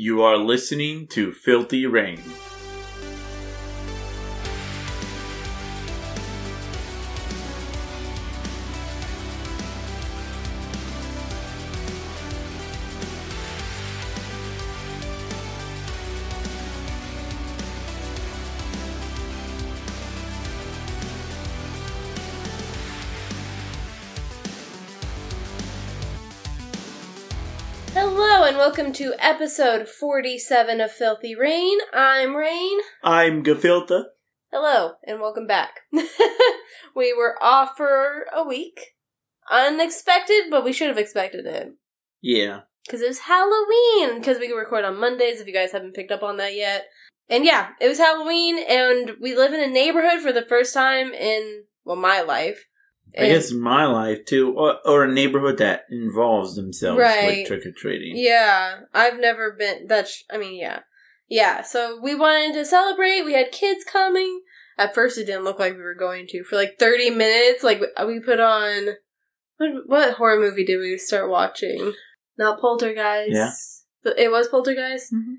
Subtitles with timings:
[0.00, 2.22] You are listening to Filthy Rain.
[28.78, 31.78] Welcome to episode 47 of Filthy Rain.
[31.92, 32.78] I'm Rain.
[33.02, 34.04] I'm Gefilta.
[34.52, 35.80] Hello and welcome back.
[36.94, 38.94] we were off for a week.
[39.50, 41.72] Unexpected, but we should have expected it.
[42.20, 42.60] Yeah.
[42.86, 44.20] Because it was Halloween.
[44.20, 46.84] Because we record on Mondays if you guys haven't picked up on that yet.
[47.28, 51.12] And yeah, it was Halloween and we live in a neighborhood for the first time
[51.12, 52.67] in, well, my life.
[53.16, 57.38] I guess my life too, or, or a neighborhood that involves themselves Right.
[57.38, 58.16] with trick or treating.
[58.16, 59.86] Yeah, I've never been.
[59.86, 60.24] That's.
[60.30, 60.80] I mean, yeah,
[61.28, 61.62] yeah.
[61.62, 63.22] So we wanted to celebrate.
[63.22, 64.42] We had kids coming.
[64.76, 67.62] At first, it didn't look like we were going to for like thirty minutes.
[67.64, 68.94] Like we put on.
[69.56, 71.94] What what horror movie did we start watching?
[72.38, 73.32] Not Poltergeist.
[73.32, 74.12] Yeah.
[74.16, 75.12] It was Poltergeist.
[75.12, 75.38] Mhm.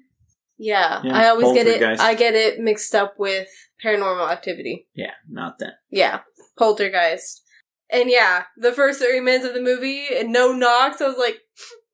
[0.61, 1.81] Yeah, Yeah, I always get it.
[2.01, 3.47] I get it mixed up with
[3.81, 4.87] Paranormal Activity.
[4.93, 5.75] Yeah, not that.
[5.89, 6.19] Yeah,
[6.57, 7.43] Poltergeist.
[7.91, 11.39] And yeah, the first 30 minutes of the movie, and no knocks, I was like,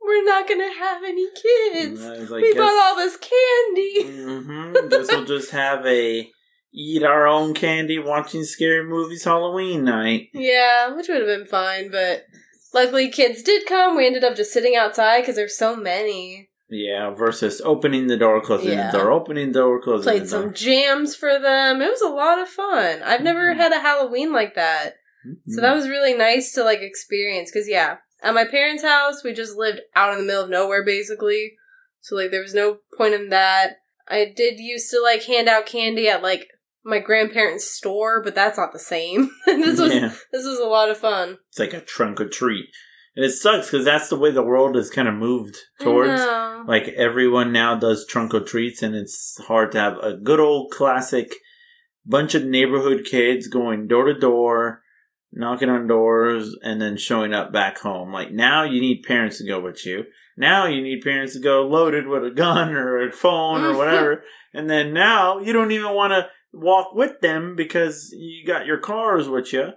[0.01, 2.01] we're not gonna have any kids.
[2.03, 4.03] And I was like, we guess- bought all this candy.
[4.03, 6.29] Mm-hmm, Guess we'll just have a
[6.73, 10.27] eat our own candy watching scary movies Halloween night.
[10.33, 12.25] Yeah, which would have been fine, but
[12.73, 13.95] luckily kids did come.
[13.95, 16.49] We ended up just sitting outside because there's so many.
[16.69, 18.91] Yeah, versus opening the door, closing Yeah.
[18.91, 21.81] the door, opening the door, closing Played the some jams for them.
[21.81, 23.01] It was a lot of fun.
[23.03, 23.57] I've never Mhm.
[23.57, 24.95] had a Halloween like that.
[25.25, 25.61] So mm-hmm.
[25.61, 29.57] that was really nice to like experience because yeah, at my parents' house we just
[29.57, 31.53] lived out in the middle of nowhere basically.
[32.01, 33.77] So like there was no point in that.
[34.07, 36.47] I did used to like hand out candy at like
[36.83, 39.31] my grandparents' store, but that's not the same.
[39.45, 41.39] this was yeah, this was a lot of fun.
[41.49, 42.67] it's like a trunk or treat,
[43.15, 46.21] and it sucks because that's the way the world has kind of moved towards.
[46.67, 50.71] Like everyone now does trunk or treats, and it's hard to have a good old
[50.71, 51.33] classic
[52.05, 54.83] bunch of neighborhood kids going door to door,
[55.35, 58.11] knocking on doors, and then showing up back home.
[58.13, 60.05] Like now, you need parents to go with you.
[60.37, 64.23] Now you need parents to go loaded with a gun or a phone or whatever.
[64.53, 68.77] and then now you don't even want to walk with them because you got your
[68.79, 69.69] cars with you.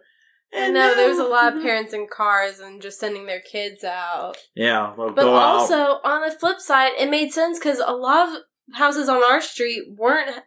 [0.56, 4.36] I know there's a lot of parents in cars and just sending their kids out.
[4.56, 5.42] Yeah, they'll But go out.
[5.58, 8.42] also, on the flip side, it made sense because a lot of
[8.74, 10.40] houses on our street weren't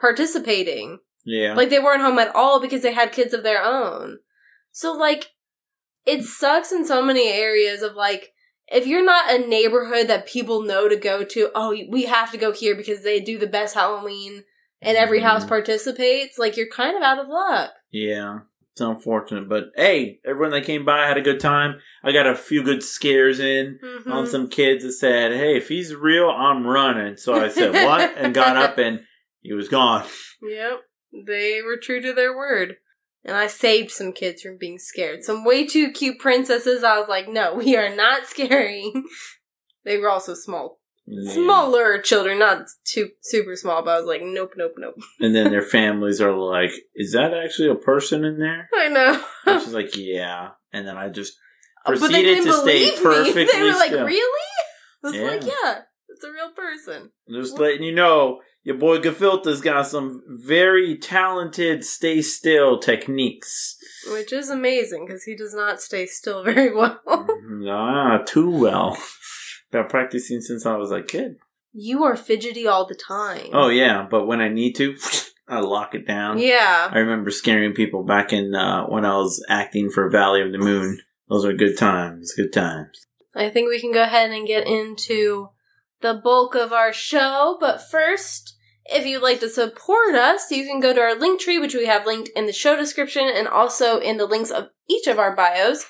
[0.00, 0.98] participating.
[1.24, 4.18] Yeah, Like, they weren't home at all because they had kids of their own.
[4.72, 5.30] So, like,
[6.06, 8.32] it sucks in so many areas of, like,
[8.68, 12.38] if you're not a neighborhood that people know to go to, oh, we have to
[12.38, 14.44] go here because they do the best Halloween
[14.80, 15.48] and every house Mhm.
[15.48, 17.72] participates, like, you're kind of out of luck.
[17.90, 18.40] Yeah,
[18.72, 21.80] it's unfortunate, but hey, everyone that came by had a good time.
[22.02, 24.10] I got a few good scares in Mhm.
[24.10, 28.14] on some kids that said, "Hey, if he's real, I'm running." So I said, "What?"
[28.16, 29.04] and got up, and
[29.42, 30.06] he was gone.
[30.40, 30.80] Yep.
[31.26, 32.78] They were true to their word.
[33.24, 35.22] And I saved some kids from being scared.
[35.22, 39.04] Some way too cute princesses, I was like, no, we are not scaring.
[39.84, 40.80] they were also small.
[41.06, 41.32] Yeah.
[41.32, 44.94] Smaller children, not too super small, but I was like, nope, nope, nope.
[45.20, 49.24] And then their families are like, "Is that actually a person in there?" I know.
[49.46, 51.34] And she's like, "Yeah." And then I just
[51.84, 53.44] uh, they proceeded to stay believe perfectly.
[53.46, 54.04] They were like, still.
[54.06, 54.48] really?
[55.04, 55.22] I was Yeah.
[55.22, 55.78] like, yeah,
[56.08, 57.10] it's a real person.
[57.28, 63.76] Just letting you know, your boy Gefilta's got some very talented stay still techniques.
[64.12, 67.00] Which is amazing because he does not stay still very well.
[67.68, 68.96] Ah, too well.
[69.70, 71.36] Been practicing since I was a kid.
[71.72, 73.48] you are fidgety all the time.
[73.52, 74.96] Oh yeah, but when I need to,
[75.48, 76.38] I lock it down.
[76.38, 76.88] Yeah.
[76.92, 80.58] I remember scaring people back in uh, when I was acting for Valley of the
[80.58, 80.98] Moon.
[81.28, 82.34] Those were good times.
[82.36, 83.06] Good times.
[83.34, 85.48] I think we can go ahead and get into
[86.02, 87.56] the bulk of our show.
[87.58, 91.58] But first, if you'd like to support us, you can go to our link tree,
[91.58, 95.06] which we have linked in the show description and also in the links of each
[95.06, 95.84] of our bios.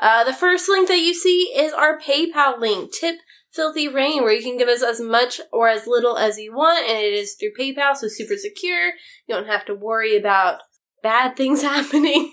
[0.00, 3.16] Uh, the first link that you see is our PayPal link, Tip
[3.50, 6.88] Filthy Rain, where you can give us as much or as little as you want,
[6.88, 8.92] and it is through PayPal, so super secure.
[9.26, 10.60] You don't have to worry about
[11.02, 12.32] bad things happening,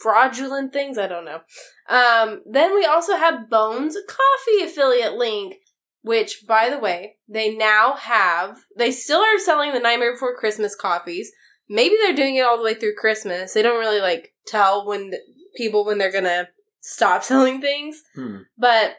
[0.00, 0.98] fraudulent things.
[0.98, 1.40] I don't know.
[1.88, 5.54] Um, then we also have Bones Coffee affiliate link,
[6.02, 8.58] which, by the way, they now have.
[8.76, 11.30] They still are selling the Nightmare Before Christmas coffees.
[11.68, 13.52] Maybe they're doing it all the way through Christmas.
[13.52, 15.22] They don't really like tell when th-
[15.56, 16.48] people when they're gonna
[16.80, 18.02] stop selling things.
[18.14, 18.38] Hmm.
[18.58, 18.96] But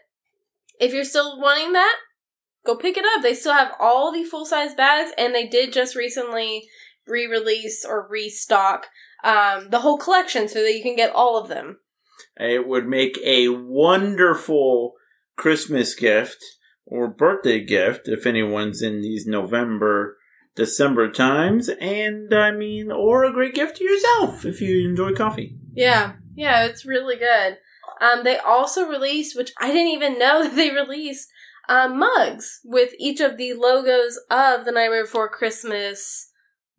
[0.80, 1.96] if you're still wanting that,
[2.66, 3.24] go pick it up.
[3.24, 6.68] They still have all the full size bags, and they did just recently
[7.08, 8.88] re release or restock
[9.24, 11.80] um, the whole collection so that you can get all of them.
[12.38, 14.94] It would make a wonderful
[15.36, 16.44] Christmas gift
[16.92, 20.18] or birthday gift if anyone's in these November,
[20.56, 21.70] December times.
[21.80, 25.56] And I mean, or a great gift to yourself if you enjoy coffee.
[25.74, 27.58] Yeah, yeah, it's really good.
[28.02, 31.30] Um, they also released, which I didn't even know that they released,
[31.70, 36.30] um, mugs with each of the logos of the Nightmare Before Christmas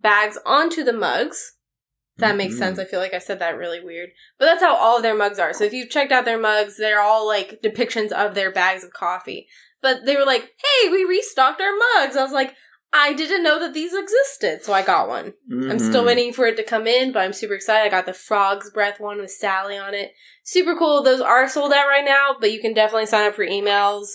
[0.00, 1.54] bags onto the mugs.
[2.18, 2.58] That makes Mhm.
[2.58, 2.78] sense.
[2.78, 4.10] I feel like I said that really weird.
[4.38, 5.54] But that's how all of their mugs are.
[5.54, 8.92] So if you've checked out their mugs, they're all like depictions of their bags of
[8.92, 9.48] coffee.
[9.82, 10.42] But they were like,
[10.82, 12.16] hey, we restocked our mugs.
[12.16, 12.54] I was like,
[12.94, 14.62] I didn't know that these existed.
[14.62, 15.32] So I got one.
[15.50, 16.06] I'm still Mhm.
[16.06, 17.86] waiting for it to come in, but I'm super excited.
[17.86, 20.12] I got the Frog's Breath one with Sally on it.
[20.44, 21.02] Super cool.
[21.02, 24.08] Those are sold out right now, but you can definitely sign up for emails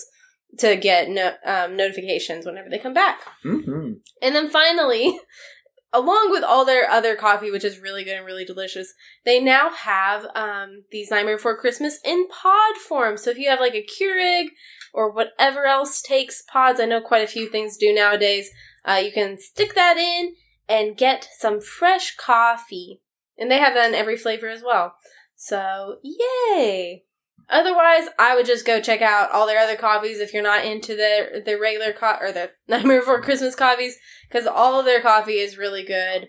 [0.58, 3.20] to get no- um, notifications whenever they come back.
[3.44, 3.96] Mhm.
[4.22, 5.20] And then finally,
[5.92, 8.94] along with all their other coffee, which is really good and really delicious,
[9.24, 13.16] they now have um, these Nightmare Before Christmas in pod form.
[13.16, 14.48] So if you have like a Keurig
[14.92, 18.50] or whatever else takes pods, I know quite a few things do nowadays,
[18.84, 20.34] uh, you can stick that in
[20.68, 23.00] and get some fresh coffee.
[23.36, 24.94] And they have that in every flavor as well.
[25.36, 27.04] So, yay!
[27.50, 30.94] Otherwise, I would just go check out all their other coffees if you're not into
[30.94, 33.96] their their regular co- or the Nightmare Before Christmas coffees
[34.28, 36.28] because all of their coffee is really good.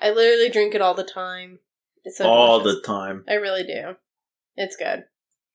[0.00, 1.58] I literally drink it all the time.
[2.04, 2.80] It's so All delicious.
[2.82, 3.24] the time.
[3.28, 3.94] I really do.
[4.56, 5.04] It's good.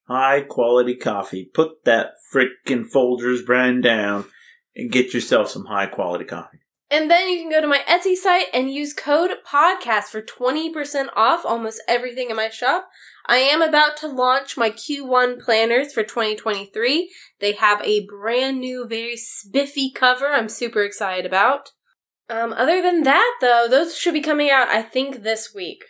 [0.09, 1.45] High quality coffee.
[1.53, 4.25] Put that frickin' Folgers brand down
[4.75, 6.59] and get yourself some high quality coffee.
[6.91, 11.09] And then you can go to my Etsy site and use code podcast for 20%
[11.15, 12.89] off almost everything in my shop.
[13.27, 17.13] I am about to launch my Q1 planners for 2023.
[17.39, 21.73] They have a brand new, very spiffy cover I'm super excited about.
[22.27, 25.83] Um, other than that, though, those should be coming out, I think, this week.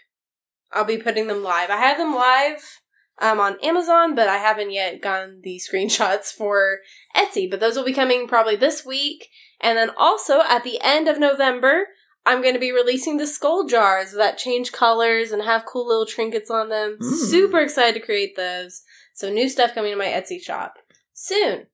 [0.74, 1.70] I'll be putting them live.
[1.70, 2.82] I have them live
[3.22, 6.80] um, on Amazon, but I haven't yet gotten the screenshots for
[7.16, 7.50] Etsy.
[7.50, 9.30] But those will be coming probably this week.
[9.62, 11.88] And then also at the end of November,
[12.26, 16.06] I'm going to be releasing the skull jars that change colors and have cool little
[16.06, 16.98] trinkets on them.
[17.02, 17.30] Mm.
[17.30, 18.84] Super excited to create those.
[19.14, 20.76] So new stuff coming to my Etsy shop
[21.14, 21.68] soon.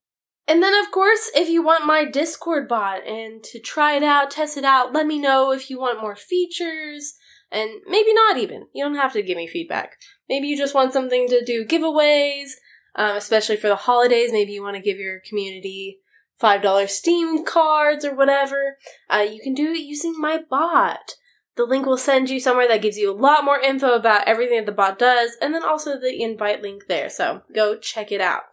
[0.47, 4.31] And then of course, if you want my Discord bot and to try it out,
[4.31, 7.15] test it out, let me know if you want more features
[7.55, 8.67] and maybe not even.
[8.73, 9.93] You don't have to give me feedback.
[10.27, 12.49] Maybe you just want something to do giveaways,
[12.95, 14.31] um, especially for the holidays.
[14.31, 15.99] Maybe you want to give your community
[16.41, 18.77] $5 Steam cards or whatever.
[19.09, 21.13] Uh, you can do it using my bot.
[21.55, 24.57] The link will send you somewhere that gives you a lot more info about everything
[24.57, 27.09] that the bot does, and then also the invite link there.
[27.09, 28.43] So go check it out.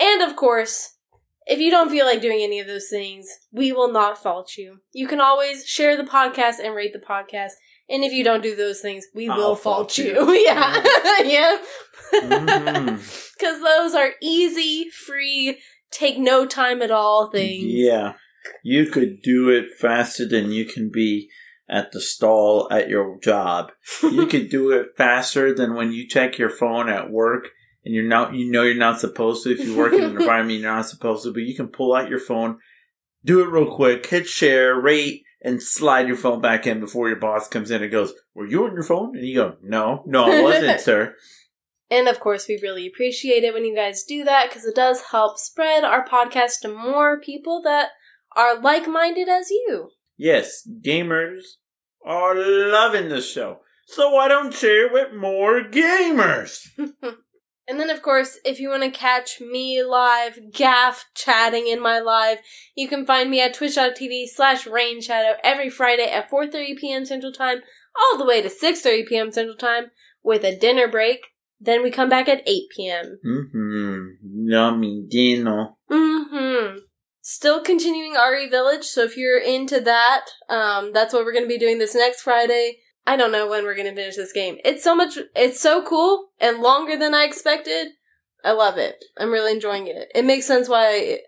[0.00, 0.96] And of course,
[1.46, 4.80] if you don't feel like doing any of those things, we will not fault you.
[4.92, 7.52] You can always share the podcast and rate the podcast.
[7.92, 10.32] And if you don't do those things, we I'll will fault fault you.
[10.32, 10.32] you.
[10.46, 10.82] yeah.
[11.22, 11.58] yeah.
[12.12, 13.64] Because mm-hmm.
[13.64, 15.58] those are easy, free,
[15.90, 17.64] take no time at all things.
[17.66, 18.14] Yeah.
[18.62, 21.28] You could do it faster than you can be
[21.68, 23.72] at the stall at your job.
[24.02, 27.48] You could do it faster than when you check your phone at work
[27.84, 30.60] and you're not you know you're not supposed to if you work in an environment
[30.60, 32.58] you're not supposed to, but you can pull out your phone,
[33.24, 37.18] do it real quick, hit share, rate, and slide your phone back in before your
[37.18, 39.16] boss comes in and goes, Were you on your phone?
[39.16, 41.16] And you go, No, no, I wasn't, sir.
[41.90, 45.02] And of course, we really appreciate it when you guys do that because it does
[45.10, 47.90] help spread our podcast to more people that
[48.34, 49.90] are like minded as you.
[50.16, 51.40] Yes, gamers
[52.04, 53.58] are loving this show.
[53.86, 56.66] So why don't share it with more gamers?
[57.72, 62.00] And then, of course, if you want to catch me live, gaff chatting in my
[62.00, 62.36] live,
[62.74, 67.06] you can find me at twitch.tv slash rainshadow every Friday at 4.30 p.m.
[67.06, 67.60] Central Time,
[67.98, 69.32] all the way to 6.30 p.m.
[69.32, 69.84] Central Time,
[70.22, 71.20] with a dinner break.
[71.58, 73.18] Then we come back at 8 p.m.
[73.26, 74.50] Mm-hmm.
[74.50, 75.70] Yummy dinner.
[75.90, 76.76] Mm-hmm.
[77.22, 81.48] Still continuing RE Village, so if you're into that, um, that's what we're going to
[81.48, 82.80] be doing this next Friday.
[83.06, 84.58] I don't know when we're going to finish this game.
[84.64, 87.88] It's so much, it's so cool and longer than I expected.
[88.44, 89.04] I love it.
[89.18, 90.08] I'm really enjoying it.
[90.14, 91.20] It makes sense why it,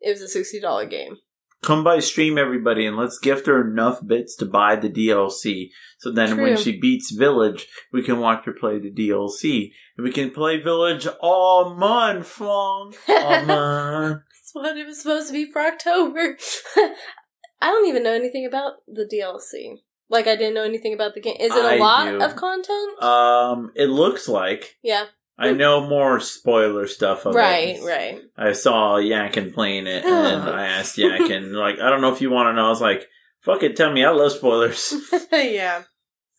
[0.00, 1.18] it was a $60 game.
[1.62, 5.68] Come by stream, everybody, and let's gift her enough bits to buy the DLC.
[5.98, 9.72] So then when she beats Village, we can watch her play the DLC.
[9.98, 12.94] And we can play Village all month long.
[13.06, 14.22] All month.
[14.30, 16.38] That's what it was supposed to be for October.
[16.76, 19.80] I don't even know anything about the DLC.
[20.10, 21.36] Like, I didn't know anything about the game.
[21.40, 22.20] Is it a I lot do.
[22.22, 23.02] of content?
[23.02, 24.76] Um, it looks like.
[24.82, 25.04] yeah.
[25.38, 27.82] I know more spoiler stuff of right, it.
[27.82, 28.20] right.
[28.36, 32.28] I saw Yakin playing it, and I asked Yakin, like, I don't know if you
[32.30, 32.66] want to know.
[32.66, 33.06] I was like,
[33.40, 34.04] fuck it, tell me.
[34.04, 34.92] I love spoilers.
[35.32, 35.84] yeah.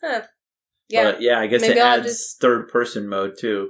[0.03, 0.21] Huh.
[0.87, 1.03] Yeah.
[1.13, 3.69] But yeah, I guess Maybe it I'll adds just- third person mode too,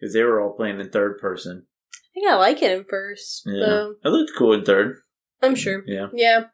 [0.00, 1.66] because they were all playing in third person.
[1.94, 3.42] I think I like it in first.
[3.46, 4.96] Yeah, it looked cool in third.
[5.40, 5.84] I'm sure.
[5.86, 6.44] Yeah, Yeah.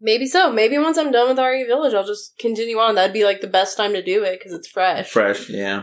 [0.00, 0.52] Maybe so.
[0.52, 2.94] Maybe once I'm done with RE Village, I'll just continue on.
[2.94, 5.10] That'd be like the best time to do it because it's fresh.
[5.10, 5.48] fresh.
[5.48, 5.82] Yeah,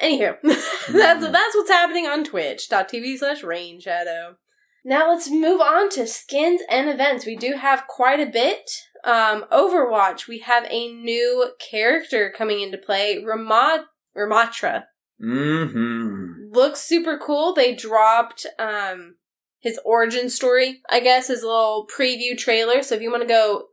[0.00, 0.88] Anywho, that's
[1.28, 4.36] that's what's happening on Twitch.tv slash Rain Shadow.
[4.82, 7.26] Now let's move on to skins and events.
[7.26, 8.70] We do have quite a bit.
[9.04, 13.84] Um, Overwatch, we have a new character coming into play, Ramad
[14.16, 14.84] Ramatra.
[15.22, 16.50] Mm-hmm.
[16.50, 17.52] Looks super cool.
[17.52, 19.16] They dropped um
[19.60, 22.82] his origin story, I guess, his little preview trailer.
[22.82, 23.66] So if you want to go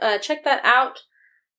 [0.00, 1.00] uh, check that out,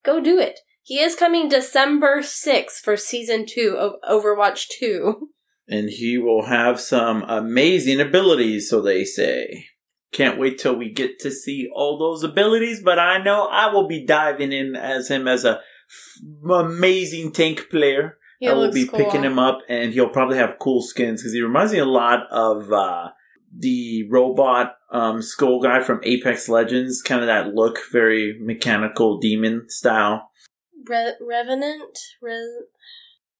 [0.03, 0.59] go do it.
[0.81, 5.29] He is coming December 6th for season 2 of Overwatch 2.
[5.67, 9.65] And he will have some amazing abilities, so they say.
[10.11, 13.87] Can't wait till we get to see all those abilities, but I know I will
[13.87, 18.19] be diving in as him as a f- amazing tank player.
[18.39, 18.99] He I will be cool.
[18.99, 22.27] picking him up, and he'll probably have cool skins because he reminds me a lot
[22.29, 23.09] of uh,
[23.57, 27.01] the robot um, skull guy from Apex Legends.
[27.01, 30.29] Kind of that look, very mechanical demon style.
[30.87, 31.97] Re- Revenant?
[32.21, 32.65] Re-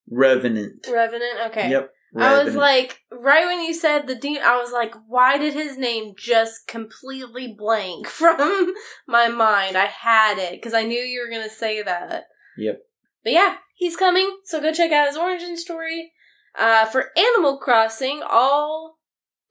[0.10, 0.88] Revenant.
[0.92, 1.40] Revenant?
[1.48, 1.70] Okay.
[1.70, 1.92] Yep.
[2.18, 5.78] I was like, right when you said the demon, I was like, why did his
[5.78, 8.74] name just completely blank from
[9.08, 9.78] my mind?
[9.78, 12.26] I had it because I knew you were going to say that.
[12.58, 12.80] Yep.
[13.24, 16.14] But yeah, he's coming, so go check out his origin story.
[16.58, 18.95] Uh, for Animal Crossing, all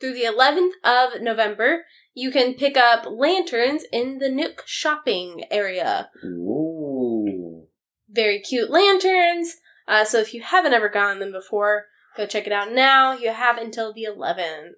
[0.04, 6.10] through the 11th of November, you can pick up lanterns in the Nook shopping area.
[6.22, 7.66] Ooh.
[8.10, 9.56] Very cute lanterns.
[9.88, 11.86] Uh, so if you haven't ever gotten them before,
[12.18, 13.12] go check it out now.
[13.14, 14.72] You have until the 11th.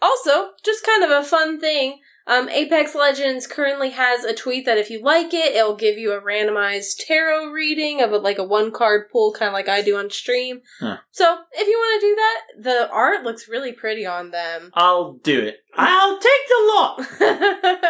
[0.00, 1.98] Also, just kind of a fun thing.
[2.28, 6.12] Um, Apex Legends currently has a tweet that if you like it, it'll give you
[6.12, 9.80] a randomized tarot reading of a, like a one card pull, kind of like I
[9.80, 10.60] do on stream.
[10.78, 10.98] Huh.
[11.10, 14.70] So if you want to do that, the art looks really pretty on them.
[14.74, 15.56] I'll do it.
[15.74, 17.04] I'll take the look.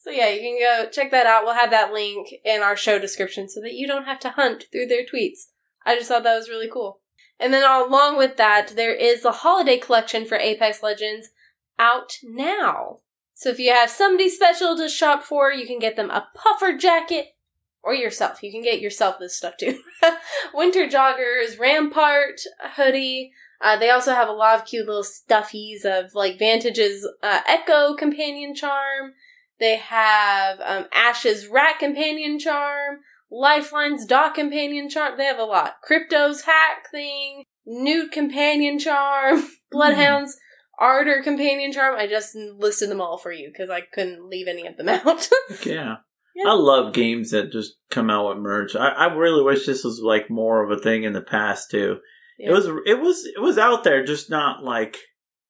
[0.00, 1.44] so yeah, you can go check that out.
[1.44, 4.64] We'll have that link in our show description so that you don't have to hunt
[4.70, 5.46] through their tweets.
[5.86, 7.00] I just thought that was really cool.
[7.40, 11.30] And then along with that, there is the holiday collection for Apex Legends
[11.78, 12.98] out now.
[13.36, 16.74] So if you have somebody special to shop for, you can get them a puffer
[16.74, 17.36] jacket
[17.82, 18.42] or yourself.
[18.42, 19.78] You can get yourself this stuff too.
[20.54, 22.40] Winter joggers, Rampart
[22.76, 23.32] hoodie.
[23.60, 27.94] Uh, they also have a lot of cute little stuffies of like Vantage's uh, Echo
[27.94, 29.12] companion charm.
[29.60, 33.00] They have um, Ash's rat companion charm.
[33.30, 35.18] Lifeline's dog companion charm.
[35.18, 35.82] They have a lot.
[35.82, 37.44] Crypto's hack thing.
[37.66, 39.46] Newt companion charm.
[39.70, 40.38] Bloodhound's
[40.78, 41.96] Ardor companion charm.
[41.96, 45.28] I just listed them all for you because I couldn't leave any of them out.
[45.64, 45.96] yeah.
[46.34, 46.50] Yeah.
[46.50, 48.76] I love games that just come out with merch.
[48.76, 51.96] I, I really wish this was like more of a thing in the past too.
[52.38, 54.98] It was it was it was out there, just not like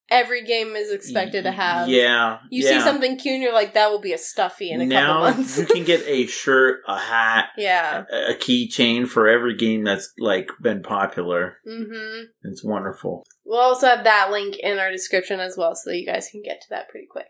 [0.09, 1.89] Every game is expected to have.
[1.89, 2.69] Yeah, You yeah.
[2.69, 5.37] see something cute and you're like, that will be a stuffy in a now couple
[5.39, 5.57] months.
[5.57, 8.05] you can get a shirt, a hat, yeah.
[8.29, 11.57] a keychain for every game that's like been popular.
[11.67, 12.23] Mm-hmm.
[12.43, 13.23] It's wonderful.
[13.45, 16.61] We'll also have that link in our description as well, so you guys can get
[16.61, 17.27] to that pretty quick.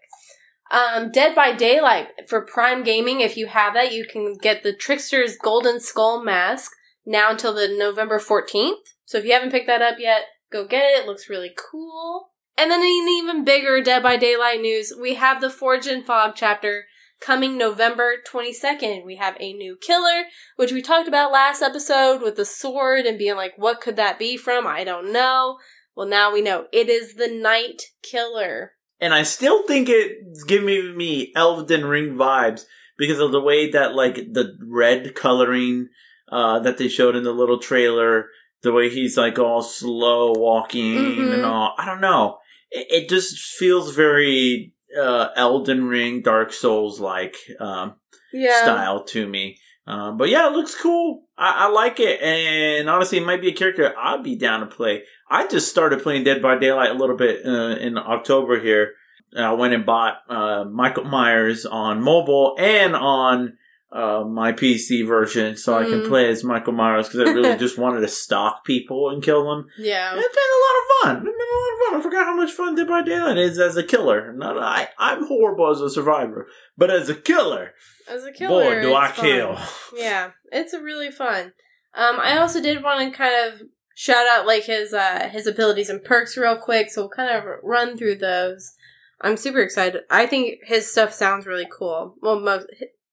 [0.70, 3.22] Um, Dead by Daylight for Prime Gaming.
[3.22, 6.72] If you have that, you can get the Trickster's Golden Skull mask
[7.06, 8.86] now until the November fourteenth.
[9.06, 11.04] So if you haven't picked that up yet, go get it.
[11.04, 12.30] It looks really cool.
[12.58, 16.34] And then in even bigger Dead by Daylight news, we have the Forge and Fog
[16.36, 16.86] chapter
[17.22, 19.06] coming November 22nd.
[19.06, 20.24] We have a new killer,
[20.56, 24.18] which we talked about last episode with the sword and being like, what could that
[24.18, 24.66] be from?
[24.66, 25.58] I don't know.
[25.96, 26.66] Well, now we know.
[26.72, 28.74] It is the Knight Killer.
[29.00, 32.66] And I still think it's giving me Elden Ring vibes
[32.98, 35.90] because of the way that like the red coloring
[36.32, 38.26] uh, that they showed in the little trailer,
[38.64, 41.34] the way he's like all slow walking Mhm.
[41.36, 41.76] and all.
[41.78, 42.40] I don't know.
[42.72, 47.96] It, it just feels very uh, Elden Ring, Dark Souls like um,
[48.34, 48.62] Yeah.
[48.64, 49.60] style to me.
[49.86, 51.24] Um, but yeah, it looks cool.
[51.38, 54.66] I, I like it, and honestly, it might be a character I'd be down to
[54.66, 55.04] play.
[55.30, 58.94] I just started playing Dead by Daylight a little bit uh, in October here.
[59.38, 63.58] I went and bought uh, Michael Myers on mobile and on
[63.92, 66.08] uh, my PC version, so I can Mhm.
[66.10, 69.68] play as Michael Myers because I really just wanted to stalk people and kill them.
[69.78, 70.14] Yeah.
[70.14, 70.88] It's been a lot of
[71.24, 71.28] fun.
[71.28, 72.00] It's been a lot of fun.
[72.00, 74.34] I forgot how much fun Dead by Daylight is as a killer.
[74.34, 74.90] Not I.
[74.98, 77.74] I'm horrible as a survivor, but as a killer,
[78.10, 78.76] As a killer.
[78.76, 79.26] boy, do I fun.
[79.26, 79.58] kill.
[79.96, 81.54] Yeah, it's a really fun.
[81.96, 83.62] Um, I also did want to kind of
[83.96, 86.90] shout out like his uh his abilities and perks real quick.
[86.92, 88.74] So we'll kind of run through those.
[89.22, 90.04] I'm super excited.
[90.12, 92.16] I think his stuff sounds really cool.
[92.22, 92.68] Well, most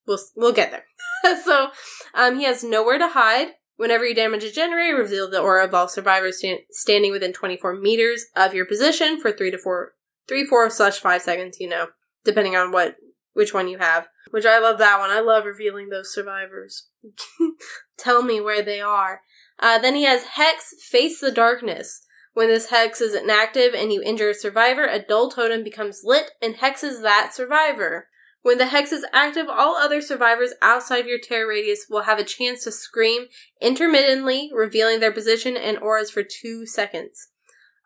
[0.06, 1.36] we'll we'll get there.
[1.44, 1.68] so,
[2.14, 3.48] um, he has nowhere to hide.
[3.76, 7.74] Whenever you damage a generator, reveal the aura of all survivors sta- standing within 24
[7.74, 9.94] meters of your position for three to four,
[10.28, 11.58] three, four slash five seconds.
[11.58, 11.86] You know,
[12.24, 12.96] depending on what
[13.32, 14.08] which one you have.
[14.30, 15.10] Which I love that one.
[15.10, 16.88] I love revealing those survivors.
[17.98, 19.20] Tell me where they are.
[19.60, 22.04] Uh, then he has Hex Face the Darkness.
[22.34, 26.32] When this hex is inactive and you injure a survivor, a dull totem becomes lit
[26.42, 28.08] and hexes that survivor.
[28.44, 32.18] When the hex is active, all other survivors outside of your terror radius will have
[32.18, 37.30] a chance to scream intermittently, revealing their position and auras for two seconds.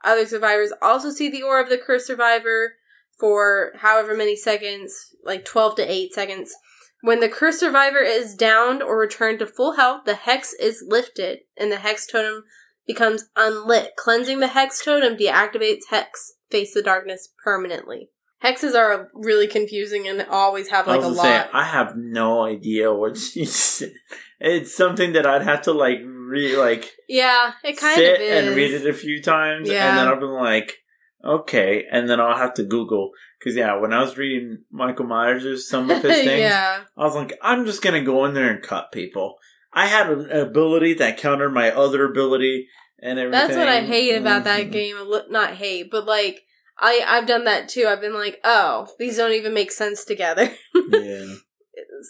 [0.02, 2.72] Other survivors also see the aura of the cursed survivor
[3.16, 6.56] for however many seconds, like 12 to 8 seconds.
[7.02, 11.38] When the cursed survivor is downed or returned to full health, the hex is lifted
[11.56, 12.42] and the hex totem
[12.84, 13.92] becomes unlit.
[13.96, 18.10] Cleansing the hex totem deactivates hex face the darkness permanently.
[18.42, 21.22] Hexes are really confusing and always have like a lot.
[21.24, 23.92] say, I have no idea what she said.
[24.40, 28.46] It's something that I'd have to like re like yeah, it kind sit of is.
[28.46, 29.88] and read it a few times, Yeah.
[29.88, 30.78] and then I've been like,
[31.24, 35.68] okay, and then I'll have to Google because yeah, when I was reading Michael Myers'
[35.68, 38.62] some of his things, yeah, I was like, I'm just gonna go in there and
[38.62, 39.36] cut people.
[39.72, 42.68] I had an ability that countered my other ability,
[43.00, 43.32] and everything.
[43.48, 44.72] that's what I hate about that Mhm.
[44.72, 44.96] game.
[45.30, 46.42] Not hate, but like
[46.78, 47.86] I I've done that too.
[47.88, 50.50] I've been like, oh, these don't even make sense together.
[50.74, 51.34] yeah.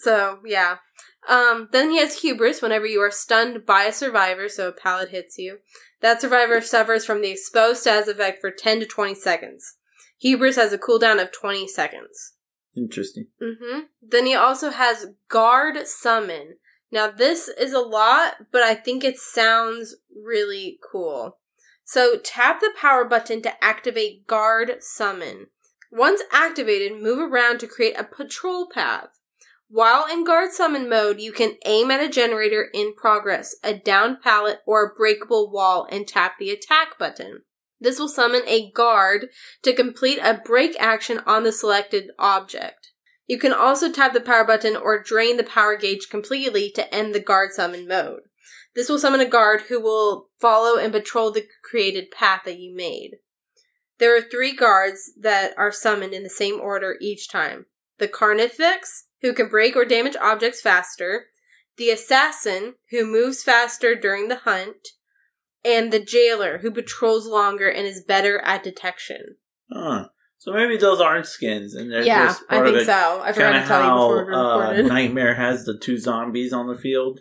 [0.01, 0.77] So yeah.
[1.27, 5.09] Um, then he has hubris whenever you are stunned by a survivor, so a pallet
[5.09, 5.59] hits you.
[6.01, 9.75] That survivor suffers from the exposed status effect for 10 to 20 seconds.
[10.19, 12.33] Hubris has a cooldown of 20 seconds.
[12.75, 13.27] Interesting.
[13.41, 13.79] Mm-hmm.
[14.01, 16.55] Then he also has guard summon.
[16.91, 21.37] Now this is a lot, but I think it sounds really cool.
[21.91, 25.47] So tap the power button to activate guard summon.
[25.91, 29.07] Once activated, move around to create a patrol path.
[29.69, 34.19] While in guard summon mode, you can aim at a generator in progress, a down
[34.21, 37.41] pallet, or a breakable wall and tap the attack button.
[37.79, 39.29] This will summon a guard
[39.63, 42.91] to complete a break action on the selected object.
[43.25, 47.15] You can also tap the power button or drain the power gauge completely to end
[47.15, 48.28] the guard summon mode.
[48.79, 52.73] This will summon a guard who will follow and patrol the created path that you
[52.73, 53.17] made.
[53.97, 57.65] There are three guards that are summoned in the same order each time.
[57.97, 61.25] The Carnifex, who can break or damage objects faster,
[61.75, 64.87] the Assassin, who moves faster during the hunt,
[65.65, 69.35] and the Jailer, who patrols longer and is better at detection.
[69.69, 70.07] Huh.
[70.37, 72.85] So maybe those aren't skins, and they're yeah, just I part think of it.
[72.85, 73.21] so.
[73.25, 74.81] I forgot to tell you before we uh.
[74.87, 77.19] Nightmare has the two zombies on the field.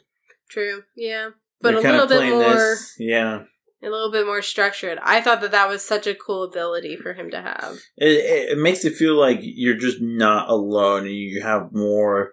[0.48, 0.84] True.
[0.94, 1.30] Yeah.
[1.60, 2.94] But They're a little bit more This.
[2.98, 3.42] Yeah,
[3.82, 4.98] a little bit more structured.
[5.02, 7.78] I thought that that was such a cool ability for him to have.
[7.96, 12.32] it, it, makes it feel like you're just not alone, and you have more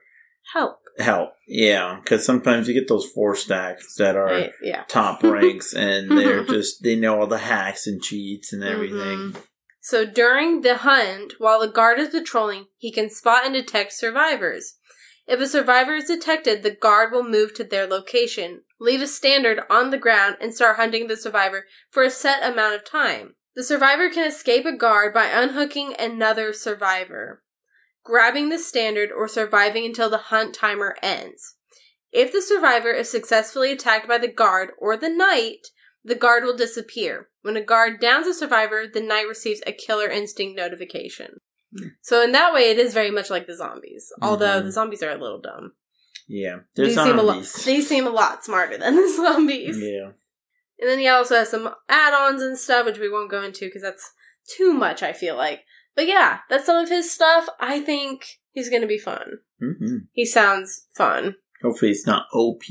[0.54, 0.80] Help.
[1.00, 1.32] help.
[1.48, 4.84] Yeah, because sometimes you get those four stacks that are Right, yeah.
[4.88, 9.32] top ranks, and they're just they know all the hacks and cheats and everything.
[9.34, 9.42] Mhm.
[9.82, 14.78] So during the hunt, while the guard is patrolling, he can spot and detect survivors.
[15.28, 19.62] If a survivor is detected, the guard will move to their location, leave a standard
[19.70, 23.36] on the ground, and start hunting the survivor for a set amount of time.
[23.56, 27.44] The survivor can escape a guard by unhooking another survivor,
[28.04, 31.56] grabbing the standard, or surviving until the hunt timer ends.
[32.12, 35.68] If the survivor is successfully attacked by the guard or the knight,
[36.04, 37.30] the guard will disappear.
[37.42, 41.42] When a guard downs a survivor, the knight receives a killer instinct notification.
[41.78, 41.88] Hmm.
[42.02, 44.12] So in that way, it is very much like the zombies.
[44.22, 44.64] Although Mhm.
[44.66, 45.74] the zombies are a little dumb.
[46.28, 47.44] Yeah, they're seem a lot.
[47.66, 49.78] These seem a lot smarter than the zombies.
[49.80, 50.12] yeah,
[50.80, 53.82] And then he also has some add-ons and stuff, which we won't go into because
[53.84, 54.12] that's
[54.58, 55.04] too much.
[55.04, 55.62] I feel like.
[55.96, 57.48] But yeah, that's some of his stuff.
[57.60, 59.40] I think he's gonna be fun.
[59.60, 61.36] hmm He sounds fun.
[61.62, 62.64] hopefully it's not OP.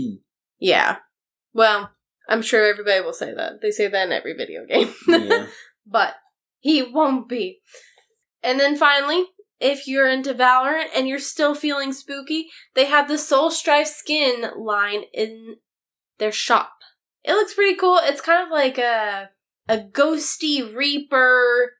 [0.58, 0.96] Yeah.
[1.52, 1.90] Well,
[2.28, 3.60] I'm sure everybody will say that.
[3.62, 4.92] They say that in every video game.
[5.08, 5.46] Yeah,
[5.86, 6.14] but
[6.60, 7.60] he won't be.
[8.42, 9.24] And then finally,
[9.60, 14.50] if you're into Valorant and you're still feeling spooky, they have the Soul Strife skin
[14.56, 15.56] line in
[16.18, 16.72] their shop.
[17.22, 17.98] It looks pretty cool.
[18.02, 19.30] It's kind of like a
[19.68, 21.72] a ghosty Reaper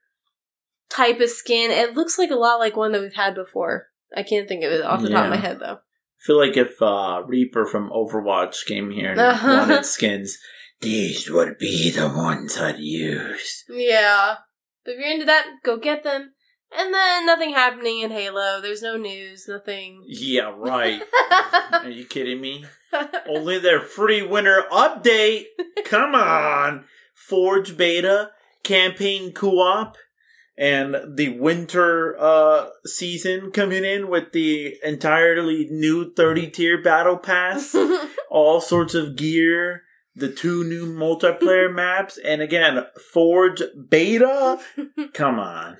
[0.89, 1.71] type of skin.
[1.71, 3.87] It looks like a lot like one that we've had before.
[4.15, 5.75] I can't think of it off the top of my head though.
[5.75, 9.47] I feel like if uh, Reaper from Overwatch came here and Uh-huh.
[9.59, 10.37] wanted skins,
[10.81, 13.63] these would be the ones I'd use.
[13.69, 14.37] Yeah.
[14.83, 16.33] But if you're into that, go get them.
[16.77, 18.61] And then nothing happening in Halo.
[18.61, 20.03] There's no news, nothing.
[20.07, 21.01] Yeah, right.
[21.73, 22.65] Are you kidding me?
[23.27, 25.45] Only their free winter update.
[25.85, 26.85] Come on.
[27.13, 28.31] Forge beta,
[28.63, 29.97] campaign co-op,
[30.57, 37.75] and the winter uh season coming in with the entirely new 30 tier battle pass,
[38.29, 39.83] all sorts of gear,
[40.15, 44.59] the two new multiplayer maps, and again, Forge beta.
[45.13, 45.77] Come on.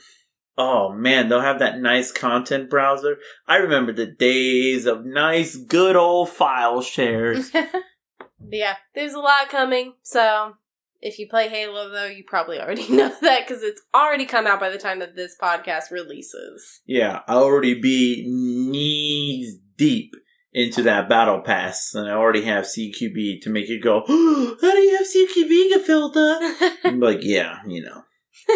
[0.57, 3.17] Oh man, they'll have that nice content browser.
[3.47, 7.51] I remember the days of nice, good old file shares.
[8.49, 9.93] yeah, there's a lot coming.
[10.03, 10.53] So
[11.01, 14.59] if you play Halo, though, you probably already know that because it's already come out
[14.59, 16.81] by the time that this podcast releases.
[16.85, 20.13] Yeah, I already be knees deep
[20.53, 24.03] into that battle pass, and I already have CQB to make it go.
[24.07, 26.75] Oh, how do you have CQB, Gefilta?
[26.85, 28.03] I'm like, yeah, you know,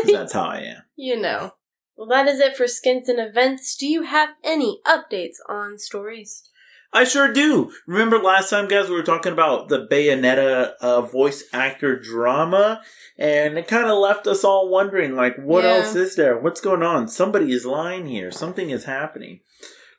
[0.06, 0.84] that's how I am.
[0.96, 1.52] you know.
[2.00, 3.76] Well, that is it for skins and events.
[3.76, 6.50] Do you have any updates on stories?
[6.94, 7.74] I sure do.
[7.88, 12.82] Remember last time, guys, we were talking about the Bayonetta uh, voice actor drama,
[13.18, 15.72] and it kind of left us all wondering, like, what Yeah.
[15.72, 16.38] else is there?
[16.38, 17.10] What's going on?
[17.10, 18.32] Somebody is lying here.
[18.32, 19.42] Something is happening.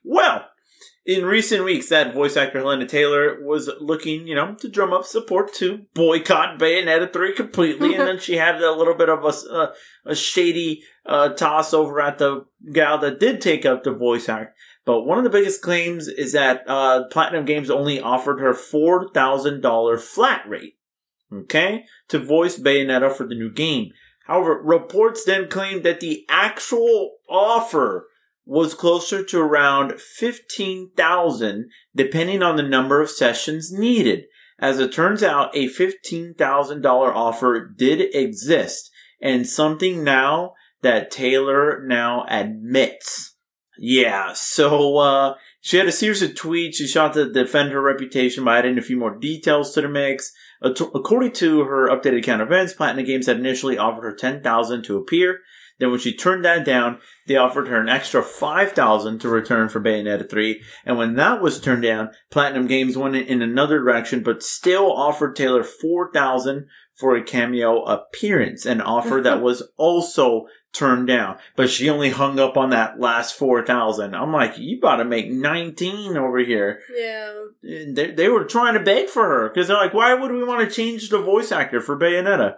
[0.03, 0.47] Well,
[1.11, 5.05] in recent weeks, that voice actor Hellena Taylor was looking, you know, to drum up
[5.05, 9.53] support to boycott Bayonetta 3 completely, and then she had a little bit of a,
[9.53, 9.73] a,
[10.07, 14.57] a shady uh, toss over at the gal that did take up the voice act.
[14.85, 20.01] But one of the biggest claims is that uh, Platinum Games only offered her $4,000
[20.01, 20.75] flat rate,
[21.33, 23.91] okay, to voice Bayonetta for the new game.
[24.27, 28.07] However, reports then claimed that the actual offer
[28.51, 34.25] was closer to around 15,000 depending on the number of sessions needed.
[34.59, 38.91] As it turns out, a $15,000 offer did exist
[39.23, 43.37] and something now that Taylor now admits.
[43.79, 46.75] Yeah, so uh she had a series of tweets.
[46.75, 50.33] She shot to defend her reputation by adding a few more details to the mix.
[50.61, 54.97] According to her updated account events, Platinum Games had initially offered her ten thousand to
[54.97, 55.41] appear.
[55.81, 59.69] Then, when she turned that down, they offered her an extra five thousand to return
[59.69, 60.63] for Bayonetta three.
[60.85, 65.35] And when that was turned down, Platinum Games went in another direction, but still offered
[65.35, 71.39] Taylor four thousand for a cameo appearance, an offer that was also turned down.
[71.57, 74.15] But she only hung up on that last four thousand.
[74.15, 76.81] I'm like, you about to make nineteen over here.
[76.95, 77.45] Yeah.
[77.63, 80.45] And They, they were trying to beg for her because they're like, why would we
[80.45, 82.57] want to change the voice actor for Bayonetta?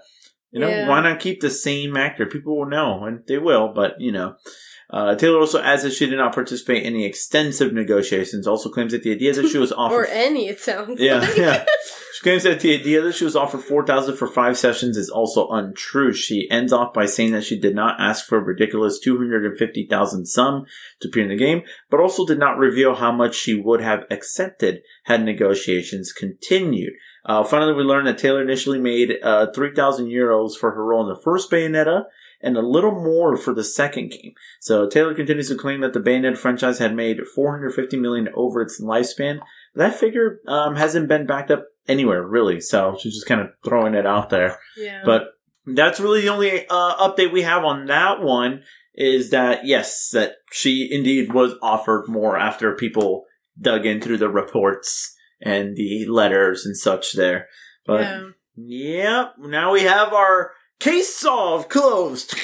[0.53, 0.89] You know, Yeah.
[0.89, 2.27] why not keep the same actor?
[2.27, 3.73] People will know, and they will.
[3.75, 4.37] But you know,
[4.91, 8.47] uh, Taylor also adds that she did not participate in any extensive negotiations.
[8.47, 11.37] Also claims that the idea that she was offered Or any, it sounds yeah, like.
[11.37, 11.65] yeah.
[12.15, 15.09] She claims that the idea that she was offered four thousand for five sessions is
[15.09, 16.13] also untrue.
[16.13, 19.47] She ends off by saying that she did not ask for a ridiculous two hundred
[19.47, 20.67] and fifty thousand sum
[21.01, 24.05] to appear in the game, but also did not reveal how much she would have
[24.11, 26.93] accepted had negotiations continued.
[27.25, 31.03] Uh, finally, we learned that Taylor initially made uh, three thousand euros for her role
[31.03, 32.05] in the first Bayonetta.
[32.45, 34.33] And a little more for the second game.
[34.59, 38.81] So Taylor continues to claim that the Bayonetta franchise had made 450 million over its
[38.83, 39.39] lifespan,
[39.77, 43.95] that figure um, hasn't been backed up anywhere really so she's just kind of throwing
[43.95, 45.03] it out there Yeah.
[45.05, 45.29] but
[45.67, 48.63] that's really the only uh, update we have on that one
[48.95, 53.25] is that yes that she indeed was offered more after people
[53.61, 57.49] dug in through the reports and the letters and such there
[57.87, 58.29] but yeah.
[58.57, 62.35] yep now we have our case solved closed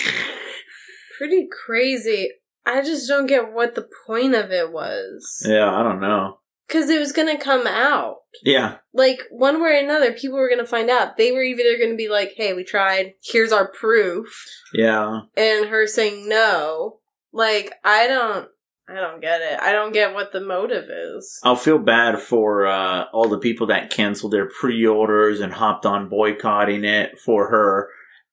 [1.17, 2.31] Pretty crazy.
[2.65, 5.45] I just don't get what the point of it was.
[5.49, 8.19] yeah i don't know Because it was going to come out.
[8.45, 11.17] yeah Like, one way or another, people were going to find out.
[11.17, 13.15] They were either going to be like, hey, we tried.
[13.25, 14.45] Here's our proof.
[14.73, 16.99] yeah And her saying no.
[17.33, 18.49] Like, I don't.
[18.91, 19.59] I don't get it.
[19.61, 21.39] I don't get what the motive is.
[21.43, 26.09] I'll feel bad for uh, all the people that canceled their pre-orders and hopped on
[26.09, 27.91] boycotting it for her,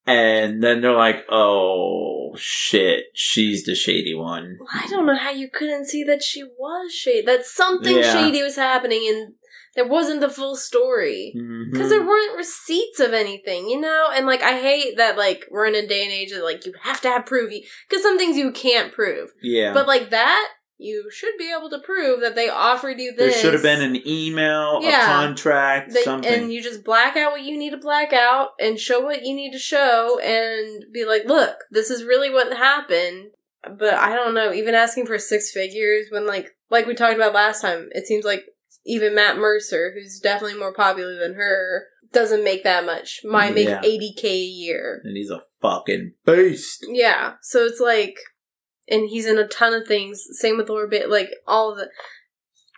[0.08, 5.50] and then they're like, "Oh shit, she's the shady one." I don't know how you
[5.50, 7.26] couldn't see that she was shady.
[7.26, 8.14] That something Yeah.
[8.14, 9.34] shady was happening and
[9.76, 11.34] there wasn't the full story.
[11.36, 11.72] Mm-hmm.
[11.72, 14.08] Because there weren't receipts of anything, you know?
[14.14, 16.74] And, like, I hate that, like, we're in a day and age that, like, you
[16.82, 17.52] have to have proof.
[17.90, 19.32] Because some things you can't prove.
[19.42, 23.34] yeah, But, like, that, you should be able to prove that they offered you this.
[23.34, 26.34] there should have been an email, a contract, They- something.
[26.34, 29.34] And you just black out what you need to black out and show what you
[29.36, 33.32] need to show and be like, look, this is really what happened.
[33.64, 37.34] But I don't know, even asking for six figures when like like we talked about
[37.34, 38.44] last time, it seems like
[38.86, 43.22] even Matt Mercer, who's definitely more popular than her, doesn't make that much.
[43.24, 43.82] Might make Yeah.
[43.84, 45.02] eighty K a year.
[45.04, 46.86] and he's a fucking beast.
[46.88, 47.34] Yeah.
[47.42, 48.18] So it's like
[48.88, 50.26] and he's in a ton of things.
[50.32, 51.90] Same with Laura Bailey, like all of the.